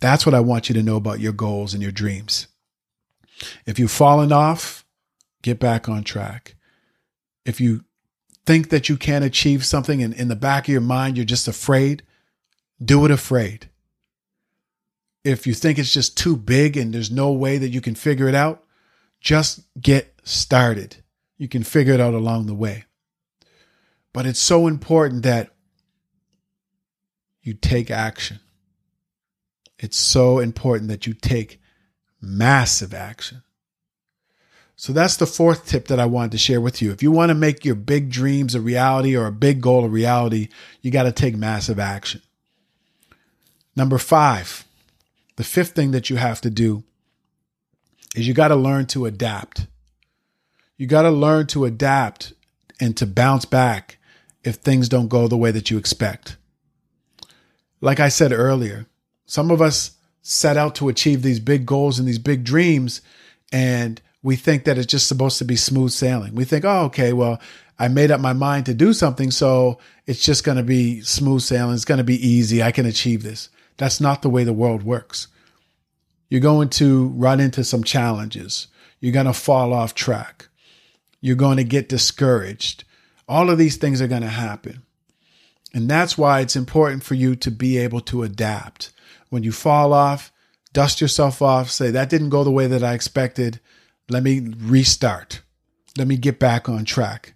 That's 0.00 0.24
what 0.24 0.34
I 0.34 0.40
want 0.40 0.68
you 0.68 0.74
to 0.74 0.82
know 0.82 0.96
about 0.96 1.20
your 1.20 1.32
goals 1.32 1.74
and 1.74 1.82
your 1.82 1.92
dreams. 1.92 2.46
If 3.66 3.78
you've 3.78 3.90
fallen 3.90 4.32
off, 4.32 4.84
get 5.42 5.58
back 5.58 5.88
on 5.88 6.04
track. 6.04 6.54
If 7.44 7.60
you 7.60 7.84
think 8.46 8.70
that 8.70 8.88
you 8.88 8.96
can't 8.96 9.24
achieve 9.24 9.64
something 9.64 10.02
and 10.02 10.14
in 10.14 10.28
the 10.28 10.36
back 10.36 10.64
of 10.64 10.72
your 10.72 10.80
mind 10.80 11.16
you're 11.16 11.26
just 11.26 11.48
afraid, 11.48 12.02
do 12.82 13.04
it 13.04 13.10
afraid. 13.10 13.68
If 15.24 15.46
you 15.46 15.54
think 15.54 15.78
it's 15.78 15.92
just 15.92 16.16
too 16.16 16.36
big 16.36 16.76
and 16.76 16.92
there's 16.92 17.10
no 17.10 17.30
way 17.32 17.58
that 17.58 17.68
you 17.68 17.80
can 17.80 17.94
figure 17.94 18.28
it 18.28 18.34
out, 18.34 18.64
just 19.20 19.60
get 19.80 20.18
started. 20.24 20.96
You 21.38 21.48
can 21.48 21.62
figure 21.62 21.94
it 21.94 22.00
out 22.00 22.14
along 22.14 22.46
the 22.46 22.54
way. 22.54 22.84
But 24.12 24.26
it's 24.26 24.40
so 24.40 24.66
important 24.66 25.22
that 25.22 25.50
you 27.42 27.54
take 27.54 27.90
action. 27.90 28.40
It's 29.82 29.98
so 29.98 30.38
important 30.38 30.88
that 30.88 31.08
you 31.08 31.12
take 31.12 31.60
massive 32.20 32.94
action. 32.94 33.42
So 34.76 34.92
that's 34.92 35.16
the 35.16 35.26
fourth 35.26 35.66
tip 35.66 35.88
that 35.88 35.98
I 35.98 36.06
wanted 36.06 36.32
to 36.32 36.38
share 36.38 36.60
with 36.60 36.80
you. 36.80 36.92
If 36.92 37.02
you 37.02 37.10
want 37.10 37.30
to 37.30 37.34
make 37.34 37.64
your 37.64 37.74
big 37.74 38.08
dreams 38.08 38.54
a 38.54 38.60
reality 38.60 39.16
or 39.16 39.26
a 39.26 39.32
big 39.32 39.60
goal 39.60 39.84
a 39.84 39.88
reality, 39.88 40.48
you 40.82 40.92
got 40.92 41.02
to 41.02 41.12
take 41.12 41.36
massive 41.36 41.80
action. 41.80 42.22
Number 43.74 43.98
five, 43.98 44.64
the 45.34 45.44
fifth 45.44 45.72
thing 45.72 45.90
that 45.90 46.08
you 46.08 46.16
have 46.16 46.40
to 46.42 46.50
do 46.50 46.84
is 48.14 48.28
you 48.28 48.34
got 48.34 48.48
to 48.48 48.56
learn 48.56 48.86
to 48.86 49.06
adapt. 49.06 49.66
You 50.76 50.86
got 50.86 51.02
to 51.02 51.10
learn 51.10 51.48
to 51.48 51.64
adapt 51.64 52.34
and 52.80 52.96
to 52.98 53.06
bounce 53.06 53.46
back 53.46 53.98
if 54.44 54.56
things 54.56 54.88
don't 54.88 55.08
go 55.08 55.26
the 55.26 55.36
way 55.36 55.50
that 55.50 55.72
you 55.72 55.78
expect. 55.78 56.36
Like 57.80 57.98
I 57.98 58.10
said 58.10 58.32
earlier, 58.32 58.86
some 59.26 59.50
of 59.50 59.62
us 59.62 59.92
set 60.22 60.56
out 60.56 60.74
to 60.76 60.88
achieve 60.88 61.22
these 61.22 61.40
big 61.40 61.66
goals 61.66 61.98
and 61.98 62.06
these 62.06 62.18
big 62.18 62.44
dreams, 62.44 63.00
and 63.52 64.00
we 64.22 64.36
think 64.36 64.64
that 64.64 64.78
it's 64.78 64.86
just 64.86 65.08
supposed 65.08 65.38
to 65.38 65.44
be 65.44 65.56
smooth 65.56 65.90
sailing. 65.90 66.34
We 66.34 66.44
think, 66.44 66.64
oh, 66.64 66.84
okay, 66.84 67.12
well, 67.12 67.40
I 67.78 67.88
made 67.88 68.10
up 68.10 68.20
my 68.20 68.32
mind 68.32 68.66
to 68.66 68.74
do 68.74 68.92
something, 68.92 69.30
so 69.30 69.78
it's 70.06 70.24
just 70.24 70.44
going 70.44 70.58
to 70.58 70.62
be 70.62 71.00
smooth 71.00 71.42
sailing. 71.42 71.74
It's 71.74 71.84
going 71.84 71.98
to 71.98 72.04
be 72.04 72.26
easy. 72.26 72.62
I 72.62 72.70
can 72.70 72.86
achieve 72.86 73.22
this. 73.22 73.48
That's 73.78 74.00
not 74.00 74.22
the 74.22 74.30
way 74.30 74.44
the 74.44 74.52
world 74.52 74.84
works. 74.84 75.28
You're 76.28 76.40
going 76.40 76.68
to 76.70 77.08
run 77.08 77.40
into 77.40 77.64
some 77.64 77.82
challenges. 77.82 78.68
You're 79.00 79.12
going 79.12 79.26
to 79.26 79.32
fall 79.32 79.72
off 79.72 79.94
track. 79.94 80.48
You're 81.20 81.36
going 81.36 81.56
to 81.56 81.64
get 81.64 81.88
discouraged. 81.88 82.84
All 83.28 83.50
of 83.50 83.58
these 83.58 83.76
things 83.76 84.00
are 84.00 84.08
going 84.08 84.22
to 84.22 84.28
happen. 84.28 84.82
And 85.74 85.88
that's 85.88 86.16
why 86.16 86.40
it's 86.40 86.56
important 86.56 87.02
for 87.02 87.14
you 87.14 87.34
to 87.36 87.50
be 87.50 87.78
able 87.78 88.00
to 88.02 88.22
adapt. 88.22 88.92
When 89.32 89.42
you 89.42 89.50
fall 89.50 89.94
off, 89.94 90.30
dust 90.74 91.00
yourself 91.00 91.40
off, 91.40 91.70
say, 91.70 91.90
that 91.90 92.10
didn't 92.10 92.28
go 92.28 92.44
the 92.44 92.50
way 92.50 92.66
that 92.66 92.84
I 92.84 92.92
expected. 92.92 93.60
Let 94.10 94.22
me 94.22 94.46
restart. 94.58 95.40
Let 95.96 96.06
me 96.06 96.18
get 96.18 96.38
back 96.38 96.68
on 96.68 96.84
track. 96.84 97.32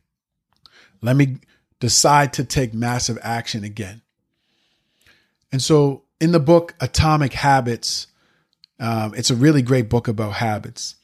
Let 1.00 1.16
me 1.16 1.38
decide 1.80 2.34
to 2.34 2.44
take 2.44 2.74
massive 2.74 3.16
action 3.22 3.64
again. 3.64 4.02
And 5.50 5.62
so 5.62 6.02
in 6.20 6.32
the 6.32 6.38
book, 6.38 6.74
Atomic 6.80 7.32
Habits, 7.32 8.08
um, 8.78 9.14
it's 9.14 9.30
a 9.30 9.34
really 9.34 9.62
great 9.62 9.88
book 9.88 10.06
about 10.06 10.34
habits. 10.34 10.96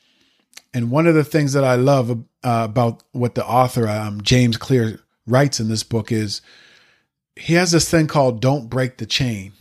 And 0.74 0.90
one 0.90 1.06
of 1.06 1.14
the 1.14 1.24
things 1.24 1.54
that 1.54 1.64
I 1.64 1.76
love 1.76 2.10
uh, 2.10 2.16
about 2.42 3.02
what 3.12 3.34
the 3.34 3.46
author, 3.46 3.88
um, 3.88 4.20
James 4.20 4.58
Clear, 4.58 5.00
writes 5.26 5.58
in 5.58 5.70
this 5.70 5.84
book 5.84 6.12
is 6.12 6.42
he 7.34 7.54
has 7.54 7.70
this 7.70 7.90
thing 7.90 8.08
called 8.08 8.42
don't 8.42 8.68
break 8.68 8.98
the 8.98 9.06
chain. 9.06 9.52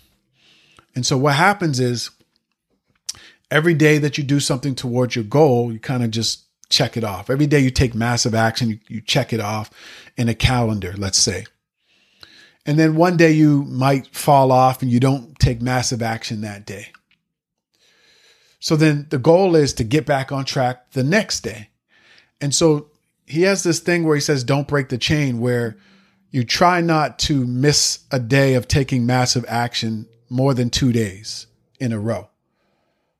And 0.96 1.06
so 1.06 1.18
what 1.18 1.36
happens 1.36 1.80
is 1.80 2.10
every 3.50 3.74
day 3.74 3.98
that 3.98 4.18
you 4.18 4.24
do 4.24 4.40
something 4.40 4.76
towards 4.76 5.16
your 5.16 5.26
goal, 5.26 5.72
you 5.72 5.80
kind 5.80 6.04
of 6.04 6.12
just 6.12 6.46
check 6.70 6.98
it 6.98 7.04
off. 7.04 7.30
Every 7.30 7.48
day 7.48 7.60
you 7.60 7.70
take 7.70 7.94
massive 7.94 8.34
action, 8.34 8.70
you, 8.70 8.80
you 8.88 9.02
check 9.02 9.34
it 9.34 9.40
off 9.40 9.70
in 10.18 10.30
a 10.30 10.34
calendar, 10.34 10.94
let's 10.98 11.18
say. 11.18 11.46
And 12.66 12.78
then 12.78 12.96
one 12.96 13.18
day 13.18 13.32
you 13.32 13.64
might 13.64 14.16
fall 14.16 14.52
off 14.52 14.82
and 14.82 14.92
you 14.92 15.00
don't 15.00 15.38
take 15.40 15.62
massive 15.62 16.02
action 16.02 16.42
that 16.42 16.66
day. 16.66 16.92
So 18.60 18.76
then 18.76 19.08
the 19.10 19.18
goal 19.18 19.56
is 19.56 19.74
to 19.74 19.84
get 19.84 20.06
back 20.06 20.32
on 20.32 20.46
track 20.46 20.92
the 20.92 21.04
next 21.04 21.42
day. 21.42 21.70
And 22.40 22.54
so 22.54 22.92
he 23.26 23.42
has 23.44 23.64
this 23.64 23.80
thing 23.80 24.04
where 24.04 24.16
he 24.16 24.22
says, 24.22 24.44
don't 24.44 24.68
break 24.68 24.90
the 24.90 24.98
chain, 24.98 25.40
where 25.40 25.78
you 26.30 26.44
try 26.44 26.80
not 26.80 27.18
to 27.20 27.46
miss 27.46 28.06
a 28.12 28.20
day 28.20 28.54
of 28.54 28.68
taking 28.68 29.06
massive 29.06 29.46
action 29.48 30.08
more 30.32 30.54
than 30.54 30.70
two 30.70 30.92
days 30.92 31.48
in 31.80 31.92
a 31.92 32.00
row. 32.00 32.30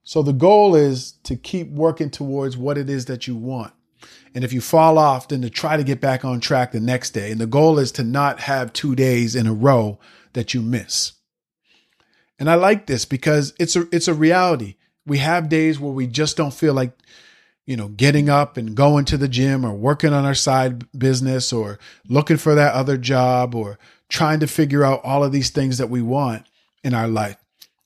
So 0.04 0.24
the 0.24 0.34
goal 0.34 0.76
is 0.76 1.14
to 1.24 1.36
keep 1.36 1.70
working 1.70 2.10
towards 2.10 2.58
what 2.58 2.78
it 2.78 2.90
is 2.90 3.06
that 3.06 3.28
you 3.28 3.36
want. 3.36 3.74
And 4.34 4.44
if 4.44 4.54
you 4.54 4.62
fall 4.62 4.98
off, 4.98 5.28
then 5.28 5.42
to 5.42 5.50
try 5.50 5.78
to 5.78 5.84
get 5.84 6.02
back 6.02 6.24
on 6.24 6.40
track 6.40 6.72
the 6.72 6.80
next 6.80 7.12
day. 7.12 7.32
And 7.32 7.40
the 7.40 7.46
goal 7.46 7.78
is 7.78 7.92
to 7.94 8.04
not 8.04 8.40
have 8.40 8.74
two 8.74 8.96
days 8.96 9.36
in 9.36 9.46
a 9.46 9.54
row 9.54 10.00
that 10.34 10.54
you 10.54 10.62
miss. 10.62 11.14
And 12.40 12.50
I 12.50 12.56
like 12.56 12.88
this 12.88 13.06
because 13.06 13.54
it's 13.60 13.76
a 13.76 13.88
it's 13.92 14.08
a 14.08 14.14
reality. 14.14 14.76
We 15.06 15.18
have 15.18 15.50
days 15.50 15.80
where 15.80 15.92
we 15.92 16.08
just 16.08 16.38
don't 16.38 16.54
feel 16.54 16.74
like, 16.74 16.98
you 17.66 17.76
know, 17.76 17.90
getting 17.90 18.30
up 18.30 18.58
and 18.58 18.74
going 18.74 19.06
to 19.06 19.18
the 19.18 19.28
gym 19.28 19.66
or 19.66 19.74
working 19.74 20.14
on 20.14 20.26
our 20.26 20.34
side 20.34 20.90
business 20.98 21.52
or 21.52 21.78
looking 22.08 22.38
for 22.38 22.56
that 22.56 22.74
other 22.74 22.98
job 22.98 23.54
or 23.54 23.78
trying 24.10 24.40
to 24.40 24.48
figure 24.48 24.84
out 24.84 25.02
all 25.04 25.24
of 25.24 25.32
these 25.32 25.50
things 25.50 25.78
that 25.78 25.90
we 25.90 26.02
want 26.02 26.46
in 26.84 26.94
our 26.94 27.08
life. 27.08 27.38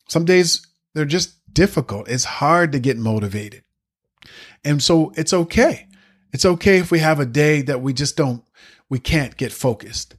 Some 0.08 0.26
days 0.26 0.66
they're 0.94 1.06
just 1.06 1.36
difficult. 1.54 2.08
It's 2.08 2.24
hard 2.24 2.72
to 2.72 2.80
get 2.80 2.98
motivated. 2.98 3.64
And 4.64 4.82
so 4.82 5.14
it's 5.16 5.34
okay. 5.34 5.88
It's 6.32 6.46
okay 6.46 6.80
if 6.80 6.92
we 6.92 7.00
have 7.00 7.20
a 7.20 7.26
day 7.26 7.62
that 7.62 7.82
we 7.82 7.94
just 7.94 8.18
don't, 8.18 8.44
we 8.90 9.00
can't 9.00 9.38
get 9.38 9.52
focused. 9.52 10.16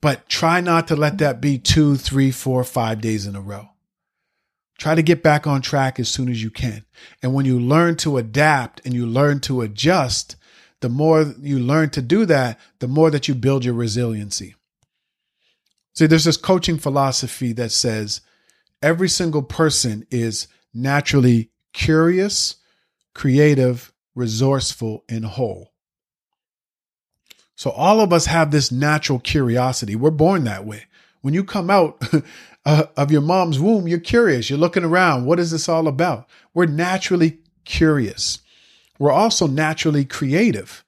But 0.00 0.28
try 0.28 0.60
not 0.60 0.88
to 0.88 0.96
let 0.96 1.18
that 1.18 1.40
be 1.40 1.58
two, 1.58 1.96
three, 1.96 2.30
four, 2.30 2.62
five 2.64 3.00
days 3.00 3.26
in 3.26 3.34
a 3.34 3.40
row. 3.40 3.70
Try 4.78 4.94
to 4.94 5.02
get 5.02 5.22
back 5.22 5.46
on 5.46 5.62
track 5.62 5.98
as 5.98 6.08
soon 6.08 6.28
as 6.28 6.42
you 6.42 6.50
can. 6.50 6.84
And 7.22 7.32
when 7.32 7.46
you 7.46 7.58
learn 7.58 7.96
to 7.98 8.18
adapt 8.18 8.82
and 8.84 8.92
you 8.92 9.06
learn 9.06 9.40
to 9.40 9.62
adjust, 9.62 10.36
the 10.80 10.88
more 10.88 11.34
you 11.40 11.58
learn 11.58 11.90
to 11.90 12.02
do 12.02 12.26
that, 12.26 12.58
the 12.80 12.88
more 12.88 13.10
that 13.10 13.28
you 13.28 13.34
build 13.34 13.64
your 13.64 13.74
resiliency. 13.74 14.56
See, 15.94 16.06
there's 16.06 16.24
this 16.24 16.36
coaching 16.36 16.78
philosophy 16.78 17.52
that 17.52 17.70
says 17.70 18.20
every 18.82 19.08
single 19.08 19.42
person 19.42 20.06
is 20.10 20.48
naturally 20.72 21.50
curious, 21.72 22.56
creative, 23.14 23.92
resourceful, 24.14 25.04
and 25.08 25.24
whole. 25.24 25.72
So 27.56 27.70
all 27.70 28.00
of 28.00 28.12
us 28.12 28.26
have 28.26 28.50
this 28.50 28.72
natural 28.72 29.20
curiosity. 29.20 29.94
We're 29.94 30.10
born 30.10 30.44
that 30.44 30.66
way. 30.66 30.86
When 31.20 31.32
you 31.32 31.44
come 31.44 31.70
out 31.70 32.02
uh, 32.66 32.86
of 32.96 33.12
your 33.12 33.20
mom's 33.20 33.60
womb, 33.60 33.86
you're 33.86 34.00
curious. 34.00 34.50
You're 34.50 34.58
looking 34.58 34.84
around. 34.84 35.26
What 35.26 35.38
is 35.38 35.52
this 35.52 35.68
all 35.68 35.86
about? 35.86 36.28
We're 36.52 36.66
naturally 36.66 37.38
curious. 37.64 38.40
We're 38.98 39.12
also 39.12 39.46
naturally 39.46 40.04
creative. 40.04 40.84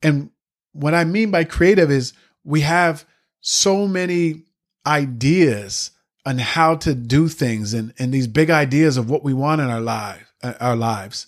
And 0.00 0.30
what 0.72 0.94
I 0.94 1.04
mean 1.04 1.30
by 1.30 1.44
creative 1.44 1.90
is 1.90 2.12
we 2.44 2.60
have 2.62 3.04
so 3.40 3.86
many 3.86 4.44
ideas 4.86 5.92
on 6.26 6.38
how 6.38 6.76
to 6.76 6.94
do 6.94 7.28
things 7.28 7.72
and, 7.72 7.94
and 7.98 8.12
these 8.12 8.26
big 8.26 8.50
ideas 8.50 8.96
of 8.96 9.08
what 9.08 9.24
we 9.24 9.32
want 9.32 9.60
in 9.60 9.68
our 9.68 9.80
life, 9.80 10.32
uh, 10.42 10.54
our 10.60 10.76
lives. 10.76 11.26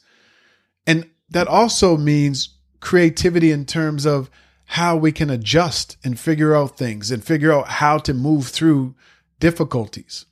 And 0.87 1.09
that 1.31 1.49
also 1.49 1.96
means 1.96 2.57
creativity 2.81 3.51
in 3.53 3.64
terms 3.64 4.07
of 4.07 4.31
how 4.66 4.96
we 4.96 5.12
can 5.12 5.31
adjust 5.31 5.96
and 6.05 6.18
figure 6.18 6.55
out 6.55 6.77
things 6.77 7.11
and 7.11 7.25
figure 7.25 7.53
out 7.53 7.68
how 7.68 7.99
to 7.99 8.14
move 8.14 8.49
through 8.49 8.94
difficulties. 9.38 10.27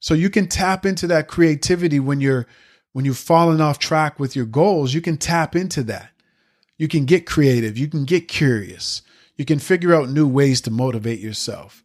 So 0.00 0.14
you 0.14 0.30
can 0.30 0.48
tap 0.48 0.84
into 0.86 1.06
that 1.08 1.28
creativity 1.28 2.00
when 2.00 2.20
you're 2.20 2.46
when 2.92 3.04
you've 3.04 3.18
fallen 3.18 3.60
off 3.60 3.78
track 3.78 4.18
with 4.18 4.34
your 4.34 4.46
goals, 4.46 4.94
you 4.94 5.02
can 5.02 5.18
tap 5.18 5.54
into 5.54 5.82
that. 5.82 6.12
You 6.78 6.88
can 6.88 7.04
get 7.04 7.26
creative, 7.26 7.76
you 7.76 7.88
can 7.88 8.06
get 8.06 8.26
curious. 8.26 9.02
You 9.36 9.44
can 9.44 9.58
figure 9.58 9.94
out 9.94 10.08
new 10.08 10.26
ways 10.26 10.60
to 10.62 10.70
motivate 10.70 11.20
yourself. 11.20 11.82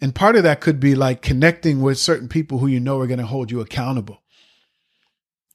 And 0.00 0.14
part 0.14 0.36
of 0.36 0.42
that 0.42 0.60
could 0.60 0.78
be 0.80 0.94
like 0.94 1.22
connecting 1.22 1.80
with 1.80 1.98
certain 1.98 2.28
people 2.28 2.58
who 2.58 2.66
you 2.66 2.80
know 2.80 2.98
are 3.00 3.06
going 3.06 3.18
to 3.18 3.26
hold 3.26 3.50
you 3.50 3.60
accountable. 3.60 4.22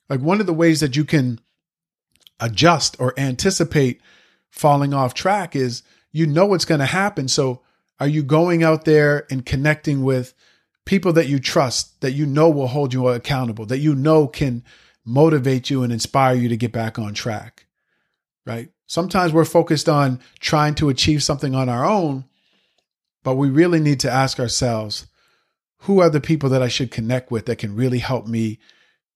Like 0.09 0.19
one 0.19 0.39
of 0.39 0.45
the 0.45 0.53
ways 0.53 0.79
that 0.79 0.95
you 0.95 1.05
can 1.05 1.39
adjust 2.39 2.99
or 2.99 3.13
anticipate 3.17 4.01
falling 4.49 4.93
off 4.93 5.13
track 5.13 5.55
is 5.55 5.83
you 6.11 6.27
know 6.27 6.45
what's 6.45 6.65
going 6.65 6.79
to 6.79 6.85
happen. 6.85 7.27
So 7.27 7.61
are 7.99 8.07
you 8.07 8.23
going 8.23 8.63
out 8.63 8.85
there 8.85 9.25
and 9.29 9.45
connecting 9.45 10.03
with 10.03 10.33
people 10.85 11.13
that 11.13 11.27
you 11.27 11.39
trust, 11.39 12.01
that 12.01 12.11
you 12.11 12.25
know 12.25 12.49
will 12.49 12.67
hold 12.67 12.93
you 12.93 13.07
accountable, 13.07 13.65
that 13.67 13.77
you 13.77 13.95
know 13.95 14.27
can 14.27 14.63
motivate 15.05 15.69
you 15.69 15.83
and 15.83 15.93
inspire 15.93 16.35
you 16.35 16.49
to 16.49 16.57
get 16.57 16.71
back 16.71 16.99
on 16.99 17.13
track? 17.13 17.67
Right? 18.45 18.69
Sometimes 18.91 19.31
we're 19.31 19.45
focused 19.45 19.87
on 19.87 20.19
trying 20.39 20.75
to 20.75 20.89
achieve 20.89 21.23
something 21.23 21.55
on 21.55 21.69
our 21.69 21.85
own 21.85 22.25
but 23.23 23.35
we 23.35 23.49
really 23.49 23.79
need 23.79 23.99
to 24.01 24.11
ask 24.11 24.39
ourselves 24.39 25.07
who 25.79 25.99
are 25.99 26.09
the 26.09 26.21
people 26.21 26.49
that 26.49 26.61
I 26.61 26.67
should 26.67 26.91
connect 26.91 27.31
with 27.31 27.45
that 27.45 27.57
can 27.57 27.75
really 27.75 27.99
help 27.99 28.27
me 28.27 28.59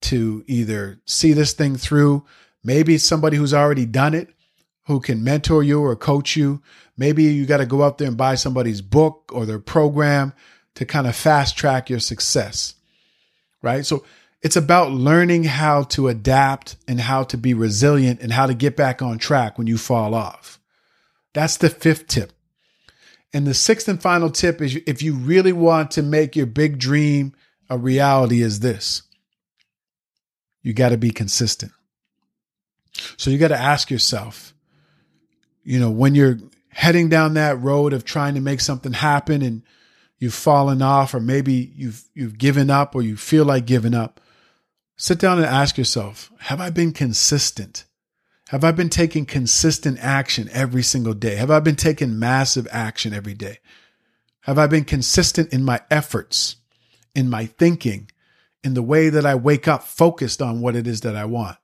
to 0.01 0.43
either 0.47 0.99
see 1.05 1.33
this 1.33 1.53
thing 1.53 1.75
through? 1.75 2.25
Maybe 2.63 2.97
somebody 2.97 3.37
who's 3.37 3.53
already 3.53 3.85
done 3.85 4.13
it, 4.13 4.29
who 4.87 4.99
can 4.99 5.23
mentor 5.23 5.63
you 5.63 5.81
or 5.81 5.95
coach 5.95 6.35
you. 6.35 6.61
Maybe 6.97 7.23
you 7.23 7.45
got 7.45 7.57
to 7.57 7.65
go 7.65 7.83
out 7.83 7.97
there 7.97 8.07
and 8.07 8.17
buy 8.17 8.35
somebody's 8.35 8.81
book 8.81 9.29
or 9.33 9.45
their 9.45 9.59
program 9.59 10.33
to 10.75 10.85
kind 10.85 11.07
of 11.07 11.15
fast 11.15 11.57
track 11.57 11.89
your 11.89 11.99
success. 11.99 12.75
Right. 13.61 13.85
So 13.85 14.03
it's 14.45 14.55
about 14.55 14.91
learning 14.91 15.43
how 15.43 15.81
to 15.81 16.07
adapt 16.07 16.75
and 16.87 17.01
how 17.01 17.23
to 17.23 17.35
be 17.35 17.55
resilient 17.55 18.21
and 18.21 18.31
how 18.31 18.45
to 18.45 18.53
get 18.53 18.75
back 18.75 19.01
on 19.01 19.17
track 19.17 19.57
when 19.57 19.65
you 19.65 19.75
fall 19.75 20.13
off. 20.13 20.59
That's 21.33 21.57
the 21.57 21.67
fifth 21.67 22.05
tip. 22.05 22.31
And 23.33 23.47
the 23.47 23.55
sixth 23.55 23.87
and 23.87 23.99
final 23.99 24.29
tip 24.29 24.61
is 24.61 24.75
if 24.85 25.01
you 25.01 25.15
really 25.15 25.51
want 25.51 25.89
to 25.91 26.03
make 26.03 26.35
your 26.35 26.45
big 26.45 26.77
dream 26.77 27.33
a 27.71 27.77
reality, 27.79 28.43
is 28.43 28.59
this 28.59 29.01
you 30.61 30.73
got 30.73 30.89
to 30.89 30.97
be 30.97 31.09
consistent. 31.09 31.71
So 33.17 33.31
you 33.31 33.39
got 33.39 33.47
to 33.47 33.59
ask 33.59 33.89
yourself, 33.89 34.53
you 35.63 35.79
know, 35.79 35.89
when 35.89 36.13
you're 36.13 36.37
heading 36.69 37.09
down 37.09 37.33
that 37.33 37.59
road 37.59 37.93
of 37.93 38.05
trying 38.05 38.35
to 38.35 38.41
make 38.41 38.61
something 38.61 38.93
happen 38.93 39.41
and 39.41 39.63
you've 40.19 40.35
fallen 40.35 40.83
off 40.83 41.15
or 41.15 41.19
maybe 41.19 41.73
you've 41.75 42.03
you've 42.13 42.37
given 42.37 42.69
up 42.69 42.93
or 42.93 43.01
you 43.01 43.17
feel 43.17 43.43
like 43.43 43.65
giving 43.65 43.95
up, 43.95 44.21
sit 44.97 45.19
down 45.19 45.37
and 45.37 45.45
ask 45.45 45.77
yourself, 45.77 46.31
have 46.39 46.61
I 46.61 46.69
been 46.69 46.93
consistent? 46.93 47.85
Have 48.49 48.63
I 48.63 48.71
been 48.71 48.89
taking 48.89 49.25
consistent 49.25 49.97
action 49.99 50.49
every 50.51 50.83
single 50.83 51.13
day? 51.13 51.35
Have 51.35 51.51
I 51.51 51.59
been 51.59 51.75
taking 51.75 52.19
massive 52.19 52.67
action 52.71 53.13
every 53.13 53.33
day? 53.33 53.59
Have 54.41 54.59
I 54.59 54.67
been 54.67 54.85
consistent 54.85 55.51
in 55.51 55.63
my 55.63 55.81
efforts, 55.89 56.57
in 57.15 57.29
my 57.29 57.47
thinking, 57.47 58.09
in 58.63 58.75
the 58.75 58.83
way 58.83 59.09
that 59.09 59.25
I 59.25 59.35
wake 59.35 59.67
up 59.67 59.83
focused 59.83 60.41
on 60.41 60.61
what 60.61 60.75
it 60.75 60.85
is 60.85 61.01
that 61.01 61.15
I 61.15 61.25
want? 61.25 61.57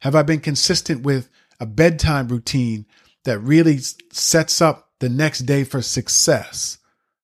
Have 0.00 0.14
I 0.14 0.22
been 0.22 0.40
consistent 0.40 1.02
with 1.02 1.28
a 1.58 1.66
bedtime 1.66 2.28
routine 2.28 2.86
that 3.24 3.40
really 3.40 3.78
sets 4.12 4.60
up 4.60 4.90
the 5.00 5.08
next 5.08 5.40
day 5.40 5.64
for 5.64 5.82
success? 5.82 6.78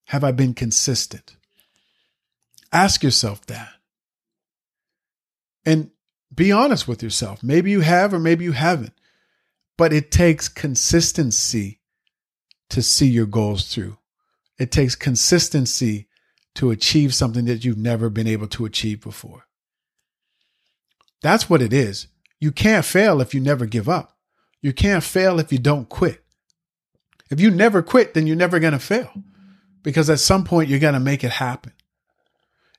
Have 0.07 0.25
I 0.25 0.33
been 0.33 0.55
consistent? 0.55 1.37
Ask 2.73 3.03
yourself 3.03 3.47
that. 3.47 3.72
And 5.65 5.91
be 6.35 6.51
honest 6.51 6.89
with 6.89 7.03
yourself. 7.03 7.43
Maybe 7.43 7.71
you 7.71 7.81
have 7.81 8.15
or 8.15 8.19
maybe 8.19 8.45
you 8.45 8.53
haven't. 8.53 8.95
But 9.77 9.93
it 9.93 10.11
takes 10.11 10.49
consistency 10.49 11.81
to 12.71 12.83
see 12.83 13.09
your 13.09 13.27
goals 13.27 13.73
through. 13.73 13.99
It 14.59 14.71
takes 14.71 14.95
consistency 14.95 16.09
to 16.55 16.71
achieve 16.71 17.15
something 17.15 17.47
that 17.47 17.65
you've 17.65 17.79
never 17.79 18.11
been 18.11 18.27
able 18.27 18.47
to 18.49 18.65
achieve 18.65 19.01
before. 19.01 19.47
That's 21.23 21.49
what 21.49 21.63
it 21.63 21.73
is. 21.73 22.09
You 22.41 22.53
can't 22.53 22.85
fail 22.85 23.21
if 23.21 23.35
you 23.35 23.41
never 23.41 23.67
give 23.67 23.89
up. 23.89 24.17
You 24.61 24.73
can't 24.73 25.05
fail 25.05 25.39
if 25.39 25.53
you 25.53 25.59
don't 25.59 25.89
quit. 25.89 26.23
If 27.31 27.41
you 27.41 27.51
never 27.51 27.83
quit, 27.83 28.15
then 28.15 28.27
you're 28.27 28.37
never 28.37 28.59
going 28.59 28.75
to 28.75 28.79
fail 28.79 29.11
because 29.83 30.11
at 30.11 30.21
some 30.21 30.45
point 30.45 30.69
you're 30.69 30.79
going 30.79 30.95
to 30.95 31.01
make 31.01 31.25
it 31.25 31.31
happen. 31.31 31.73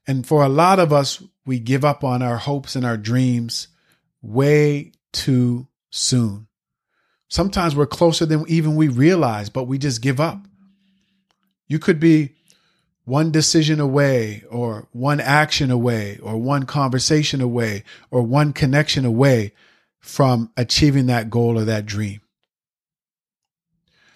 And 0.08 0.26
for 0.26 0.44
a 0.44 0.50
lot 0.50 0.80
of 0.80 0.92
us, 0.92 1.24
we 1.46 1.60
give 1.60 1.86
up 1.86 2.04
on 2.04 2.22
our 2.22 2.38
hopes 2.38 2.76
and 2.76 2.86
our 2.86 2.98
dreams 2.98 3.68
way 4.22 4.92
too 5.12 5.68
soon. 5.90 6.48
Sometimes 7.30 7.76
we're 7.76 7.86
closer 7.86 8.26
than 8.26 8.46
even 8.48 8.76
we 8.76 8.88
realize, 8.88 9.50
but 9.50 9.64
we 9.64 9.78
just 9.78 10.02
give 10.02 10.20
up. 10.20 10.40
You 11.68 11.80
could 11.80 12.00
be 12.00 12.36
one 13.06 13.32
decision 13.32 13.80
away, 13.80 14.44
or 14.50 14.88
one 14.92 15.20
action 15.20 15.72
away, 15.72 16.20
or 16.24 16.38
one 16.38 16.66
conversation 16.66 17.42
away, 17.42 17.84
or 18.12 18.22
one 18.22 18.54
connection 18.54 19.04
away 19.04 19.54
from 20.00 20.52
achieving 20.56 21.08
that 21.08 21.30
goal 21.30 21.58
or 21.58 21.66
that 21.66 21.86
dream. 21.86 22.22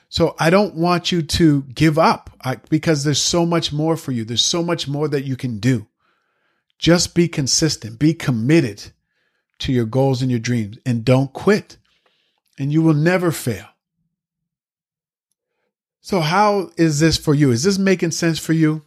So 0.10 0.36
I 0.39 0.50
don't 0.50 0.76
want 0.76 1.12
you 1.12 1.22
to 1.22 1.63
give 1.63 2.00
up 2.00 2.30
because 2.70 3.04
there's 3.04 3.22
so 3.22 3.46
much 3.46 3.74
more 3.74 3.98
for 3.98 4.12
you. 4.12 4.24
There's 4.24 4.43
so 4.43 4.63
much 4.63 4.88
more 4.88 5.08
that 5.08 5.26
you 5.26 5.36
can 5.36 5.60
do. 5.60 5.88
Just 6.80 7.15
be 7.15 7.28
consistent, 7.28 8.00
be 8.00 8.13
committed 8.13 8.91
to 9.60 9.74
your 9.74 9.86
goals 9.86 10.22
and 10.22 10.30
your 10.30 10.39
dreams, 10.39 10.78
and 10.86 11.04
don't 11.04 11.34
quit, 11.34 11.78
and 12.60 12.72
you 12.72 12.82
will 12.82 12.93
never 12.93 13.32
fail. 13.32 13.65
So, 16.02 16.22
how 16.22 16.70
is 16.78 17.00
this 17.00 17.17
for 17.17 17.34
you? 17.34 17.52
Is 17.52 17.63
this 17.63 17.78
making 17.78 18.12
sense 18.12 18.39
for 18.39 18.54
you? 18.54 18.84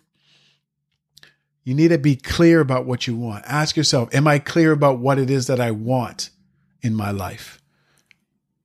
You 1.64 1.74
need 1.74 1.88
to 1.88 1.98
be 1.98 2.16
clear 2.16 2.60
about 2.60 2.86
what 2.86 3.06
you 3.06 3.14
want. 3.14 3.44
Ask 3.46 3.76
yourself, 3.76 4.14
Am 4.14 4.26
I 4.26 4.38
clear 4.38 4.72
about 4.72 5.00
what 5.00 5.18
it 5.18 5.28
is 5.28 5.46
that 5.48 5.60
I 5.60 5.72
want 5.72 6.30
in 6.80 6.94
my 6.94 7.10
life? 7.10 7.60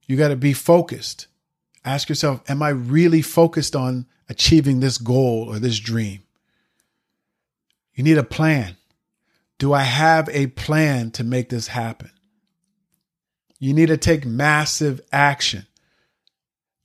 You 0.08 0.16
got 0.16 0.30
to 0.30 0.36
be 0.36 0.54
focused. 0.54 1.28
Ask 1.86 2.10
yourself, 2.10 2.42
Am 2.50 2.62
I 2.62 2.70
really 2.70 3.22
focused 3.22 3.76
on 3.76 4.08
achieving 4.28 4.80
this 4.80 4.98
goal 4.98 5.48
or 5.48 5.60
this 5.60 5.80
dream? 5.80 6.24
You 7.94 8.04
need 8.04 8.18
a 8.18 8.24
plan. 8.24 8.76
Do 9.58 9.72
I 9.72 9.84
have 9.84 10.28
a 10.30 10.48
plan 10.48 11.12
to 11.12 11.24
make 11.24 11.50
this 11.50 11.68
happen? 11.68 12.12
You 13.60 13.74
need 13.74 13.88
to 13.88 13.98
take 13.98 14.26
massive 14.26 15.00
action. 15.14 15.66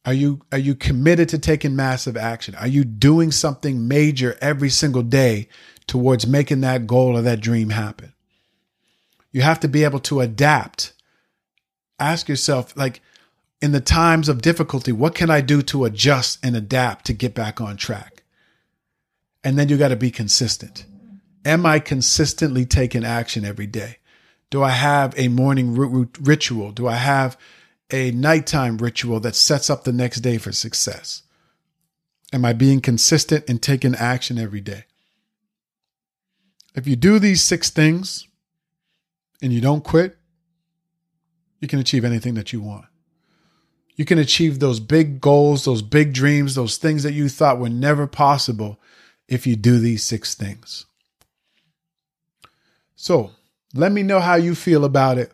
Are 0.05 0.13
you 0.13 0.41
are 0.53 0.59
you 0.59 0.75
committed 0.75 1.29
to 1.31 1.39
taking 1.39 1.75
massive 1.77 2.17
action? 2.17 2.55
Are 2.55 2.67
you 2.67 2.85
doing 2.85 3.33
something 3.33 3.89
major 3.89 4.39
every 4.41 4.71
single 4.71 5.03
day 5.03 5.49
towards 5.87 6.27
making 6.27 6.61
that 6.61 6.87
goal 6.87 7.17
or 7.17 7.23
that 7.23 7.41
dream 7.41 7.71
happen? 7.71 8.15
You 9.33 9.43
have 9.43 9.61
to 9.61 9.69
be 9.69 9.85
able 9.85 10.01
to 10.01 10.21
adapt. 10.21 10.93
Ask 11.99 12.29
yourself 12.29 12.77
like 12.77 13.03
in 13.63 13.73
the 13.73 13.81
times 13.81 14.29
of 14.29 14.43
difficulty, 14.43 14.93
what 14.93 15.15
can 15.15 15.31
I 15.31 15.41
do 15.41 15.63
to 15.63 15.85
adjust 15.85 16.39
and 16.43 16.57
adapt 16.57 17.05
to 17.07 17.13
get 17.13 17.35
back 17.35 17.61
on 17.61 17.77
track? 17.77 18.23
And 19.45 19.59
then 19.59 19.69
you 19.69 19.77
got 19.77 19.89
to 19.89 19.97
be 19.97 20.11
consistent. 20.11 20.87
Am 21.45 21.65
I 21.65 21.79
consistently 21.79 22.65
taking 22.65 23.05
action 23.05 23.45
every 23.45 23.67
day? 23.67 23.99
Do 24.51 24.63
I 24.63 24.71
have 24.71 25.15
a 25.17 25.29
morning 25.29 25.75
ritual? 25.75 26.73
Do 26.73 26.89
I 26.89 26.97
have 26.97 27.37
a 27.91 28.11
nighttime 28.11 28.79
ritual 28.79 29.21
that 29.21 29.37
sets 29.37 29.71
up 29.71 29.85
the 29.85 29.93
next 29.93 30.21
day 30.21 30.39
for 30.39 30.53
success? 30.53 31.23
Am 32.33 32.45
I 32.45 32.53
being 32.53 32.81
consistent 32.81 33.45
and 33.49 33.61
taking 33.61 33.95
action 33.95 34.39
every 34.39 34.61
day? 34.61 34.85
If 36.75 36.87
you 36.87 36.97
do 36.97 37.19
these 37.19 37.43
six 37.43 37.71
things 37.71 38.27
and 39.43 39.53
you 39.53 39.61
don't 39.61 39.85
quit, 39.85 40.17
you 41.61 41.69
can 41.69 41.79
achieve 41.79 42.05
anything 42.05 42.35
that 42.35 42.53
you 42.53 42.61
want. 42.61 42.87
You 44.01 44.07
can 44.07 44.19
achieve 44.19 44.61
those 44.61 44.81
big 44.81 45.21
goals, 45.21 45.67
those 45.67 45.83
big 45.83 46.15
dreams, 46.15 46.55
those 46.55 46.79
things 46.79 47.03
that 47.03 47.13
you 47.13 47.29
thought 47.29 47.59
were 47.59 47.69
never 47.69 48.07
possible 48.07 48.81
if 49.29 49.47
you 49.47 49.57
do 49.57 49.79
these 49.79 50.03
six 50.03 50.35
things. 50.35 50.87
So 52.97 53.33
let 53.75 53.93
me 53.93 54.03
know 54.03 54.21
how 54.21 54.37
you 54.37 54.55
feel 54.55 54.87
about 54.87 55.19
it. 55.19 55.33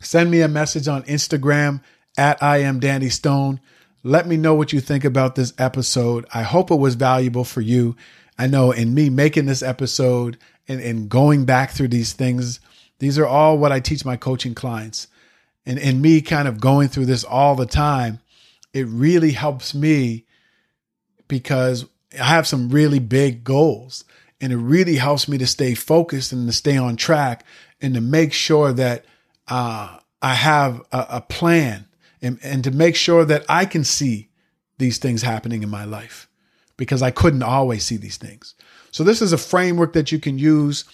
Send 0.00 0.30
me 0.30 0.42
a 0.42 0.48
message 0.48 0.86
on 0.86 1.04
Instagram 1.04 1.80
at 2.18 2.42
I 2.42 2.58
am 2.58 2.78
Danny 2.78 3.08
Stone. 3.08 3.58
Let 4.02 4.26
me 4.26 4.36
know 4.36 4.52
what 4.52 4.74
you 4.74 4.80
think 4.80 5.06
about 5.06 5.34
this 5.34 5.54
episode. 5.56 6.26
I 6.34 6.42
hope 6.42 6.70
it 6.70 6.74
was 6.74 6.96
valuable 6.96 7.44
for 7.44 7.62
you. 7.62 7.96
I 8.38 8.48
know 8.48 8.70
in 8.70 8.92
me 8.92 9.08
making 9.08 9.46
this 9.46 9.62
episode 9.62 10.36
and, 10.68 10.78
and 10.78 11.08
going 11.08 11.46
back 11.46 11.70
through 11.70 11.88
these 11.88 12.12
things, 12.12 12.60
these 12.98 13.18
are 13.18 13.26
all 13.26 13.56
what 13.56 13.72
I 13.72 13.80
teach 13.80 14.04
my 14.04 14.18
coaching 14.18 14.54
clients. 14.54 15.06
And 15.66 15.78
in 15.78 16.00
me 16.00 16.20
kind 16.20 16.46
of 16.48 16.60
going 16.60 16.88
through 16.88 17.06
this 17.06 17.24
all 17.24 17.54
the 17.54 17.66
time, 17.66 18.20
it 18.72 18.86
really 18.88 19.32
helps 19.32 19.74
me 19.74 20.26
because 21.28 21.86
I 22.18 22.24
have 22.24 22.46
some 22.46 22.68
really 22.68 22.98
big 22.98 23.44
goals. 23.44 24.04
And 24.40 24.52
it 24.52 24.56
really 24.56 24.96
helps 24.96 25.28
me 25.28 25.38
to 25.38 25.46
stay 25.46 25.74
focused 25.74 26.32
and 26.32 26.46
to 26.46 26.52
stay 26.52 26.76
on 26.76 26.96
track 26.96 27.44
and 27.80 27.94
to 27.94 28.00
make 28.00 28.32
sure 28.32 28.72
that 28.72 29.04
uh, 29.48 29.98
I 30.20 30.34
have 30.34 30.82
a, 30.92 31.06
a 31.10 31.20
plan 31.20 31.86
and, 32.20 32.38
and 32.42 32.64
to 32.64 32.70
make 32.70 32.96
sure 32.96 33.24
that 33.24 33.44
I 33.48 33.64
can 33.64 33.84
see 33.84 34.28
these 34.78 34.98
things 34.98 35.22
happening 35.22 35.62
in 35.62 35.68
my 35.68 35.84
life 35.84 36.28
because 36.76 37.02
I 37.02 37.10
couldn't 37.10 37.42
always 37.42 37.84
see 37.84 37.96
these 37.96 38.16
things. 38.16 38.54
So 38.90 39.04
this 39.04 39.22
is 39.22 39.32
a 39.32 39.38
framework 39.38 39.92
that 39.92 40.12
you 40.12 40.18
can 40.18 40.38
use. 40.38 40.84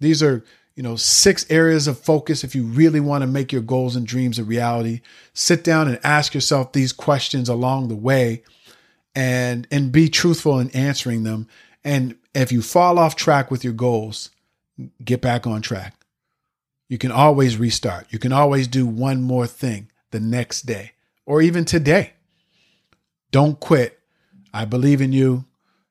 These 0.00 0.22
are, 0.22 0.44
you 0.80 0.82
know, 0.82 0.96
six 0.96 1.44
areas 1.50 1.86
of 1.86 1.98
focus 1.98 2.42
if 2.42 2.54
you 2.54 2.64
really 2.64 3.00
want 3.00 3.20
to 3.20 3.26
make 3.26 3.52
your 3.52 3.60
goals 3.60 3.96
and 3.96 4.06
dreams 4.06 4.38
a 4.38 4.44
reality. 4.44 5.02
Sit 5.34 5.62
down 5.62 5.88
and 5.88 6.00
ask 6.02 6.32
yourself 6.32 6.72
these 6.72 6.90
questions 6.90 7.50
along 7.50 7.88
the 7.88 7.94
way 7.94 8.44
and 9.14 9.68
and 9.70 9.92
be 9.92 10.08
truthful 10.08 10.58
in 10.58 10.70
answering 10.70 11.22
them 11.22 11.46
and 11.84 12.16
if 12.34 12.50
you 12.50 12.62
fall 12.62 12.98
off 12.98 13.14
track 13.14 13.50
with 13.50 13.62
your 13.62 13.74
goals, 13.74 14.30
get 15.04 15.20
back 15.20 15.46
on 15.46 15.60
track. 15.60 15.96
You 16.88 16.96
can 16.96 17.12
always 17.12 17.58
restart. 17.58 18.06
You 18.08 18.18
can 18.18 18.32
always 18.32 18.66
do 18.66 18.86
one 18.86 19.20
more 19.20 19.46
thing 19.46 19.90
the 20.12 20.20
next 20.20 20.62
day 20.62 20.92
or 21.26 21.42
even 21.42 21.66
today. 21.66 22.14
Don't 23.30 23.60
quit. 23.60 24.00
I 24.54 24.64
believe 24.64 25.02
in 25.02 25.12
you. 25.12 25.44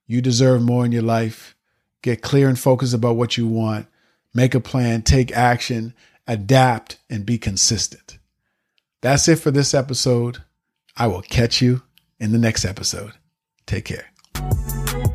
You 0.07 0.19
deserve 0.19 0.63
more 0.63 0.83
in 0.83 0.91
your 0.91 1.03
life. 1.03 1.55
Get 2.01 2.23
clear 2.23 2.49
and 2.49 2.57
focused 2.57 2.95
about 2.95 3.17
what 3.17 3.37
you 3.37 3.45
want. 3.45 3.85
Make 4.33 4.53
a 4.53 4.59
plan, 4.59 5.01
take 5.01 5.31
action, 5.31 5.93
adapt, 6.27 6.97
and 7.09 7.25
be 7.25 7.37
consistent. 7.37 8.19
That's 9.01 9.27
it 9.27 9.37
for 9.37 9.51
this 9.51 9.73
episode. 9.73 10.43
I 10.95 11.07
will 11.07 11.21
catch 11.21 11.61
you 11.61 11.81
in 12.19 12.31
the 12.31 12.37
next 12.37 12.65
episode. 12.65 13.13
Take 13.65 13.85
care. 13.85 14.05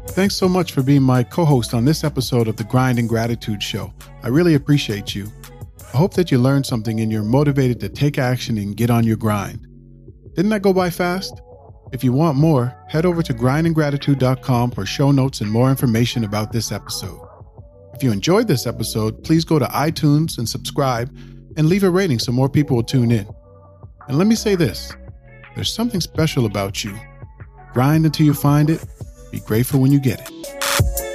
Thanks 0.09 0.37
so 0.37 0.49
much 0.49 0.73
for 0.73 0.83
being 0.83 1.03
my 1.03 1.23
co 1.23 1.45
host 1.45 1.75
on 1.75 1.85
this 1.85 2.05
episode 2.05 2.49
of 2.49 2.57
the 2.57 2.65
Grind 2.65 2.99
and 2.99 3.09
Gratitude 3.09 3.63
Show. 3.63 3.93
I 4.23 4.29
really 4.29 4.55
appreciate 4.55 5.15
you. 5.15 5.31
I 5.93 5.97
hope 5.97 6.15
that 6.15 6.31
you 6.31 6.39
learned 6.39 6.67
something 6.67 7.01
and 7.01 7.11
you're 7.11 7.23
motivated 7.23 7.81
to 7.81 7.89
take 7.89 8.19
action 8.19 8.59
and 8.59 8.77
get 8.77 8.91
on 8.91 9.05
your 9.05 9.17
grind. 9.17 9.67
Didn't 10.35 10.51
that 10.51 10.63
go 10.63 10.73
by 10.73 10.91
fast? 10.91 11.41
If 11.93 12.03
you 12.03 12.13
want 12.13 12.37
more, 12.37 12.77
head 12.89 13.07
over 13.07 13.23
to 13.23 13.35
grindandgratitude.com 13.35 14.73
for 14.73 14.87
show 14.87 15.13
notes 15.13 15.41
and 15.41 15.51
more 15.51 15.71
information 15.71 16.25
about 16.25 16.53
this 16.53 16.73
episode. 16.73 17.24
If 17.95 18.03
you 18.03 18.11
enjoyed 18.11 18.49
this 18.49 18.67
episode, 18.67 19.23
please 19.23 19.45
go 19.45 19.61
to 19.61 19.67
iTunes 19.67 20.39
and 20.39 20.49
subscribe 20.49 21.17
and 21.57 21.69
leave 21.69 21.85
a 21.85 21.91
rating 21.91 22.19
so 22.19 22.33
more 22.33 22.49
people 22.49 22.75
will 22.75 22.83
tune 22.83 23.13
in. 23.13 23.29
And 24.09 24.19
let 24.19 24.27
me 24.27 24.35
say 24.35 24.57
this 24.57 24.93
there's 25.55 25.73
something 25.73 26.01
special 26.01 26.45
about 26.45 26.83
you. 26.83 26.99
Grind 27.73 28.05
until 28.05 28.27
you 28.27 28.35
find 28.35 28.69
it 28.69 28.85
be 29.31 29.39
grateful 29.41 29.81
when 29.81 29.93
you 29.93 30.01
get 30.01 30.21
it. 30.29 31.14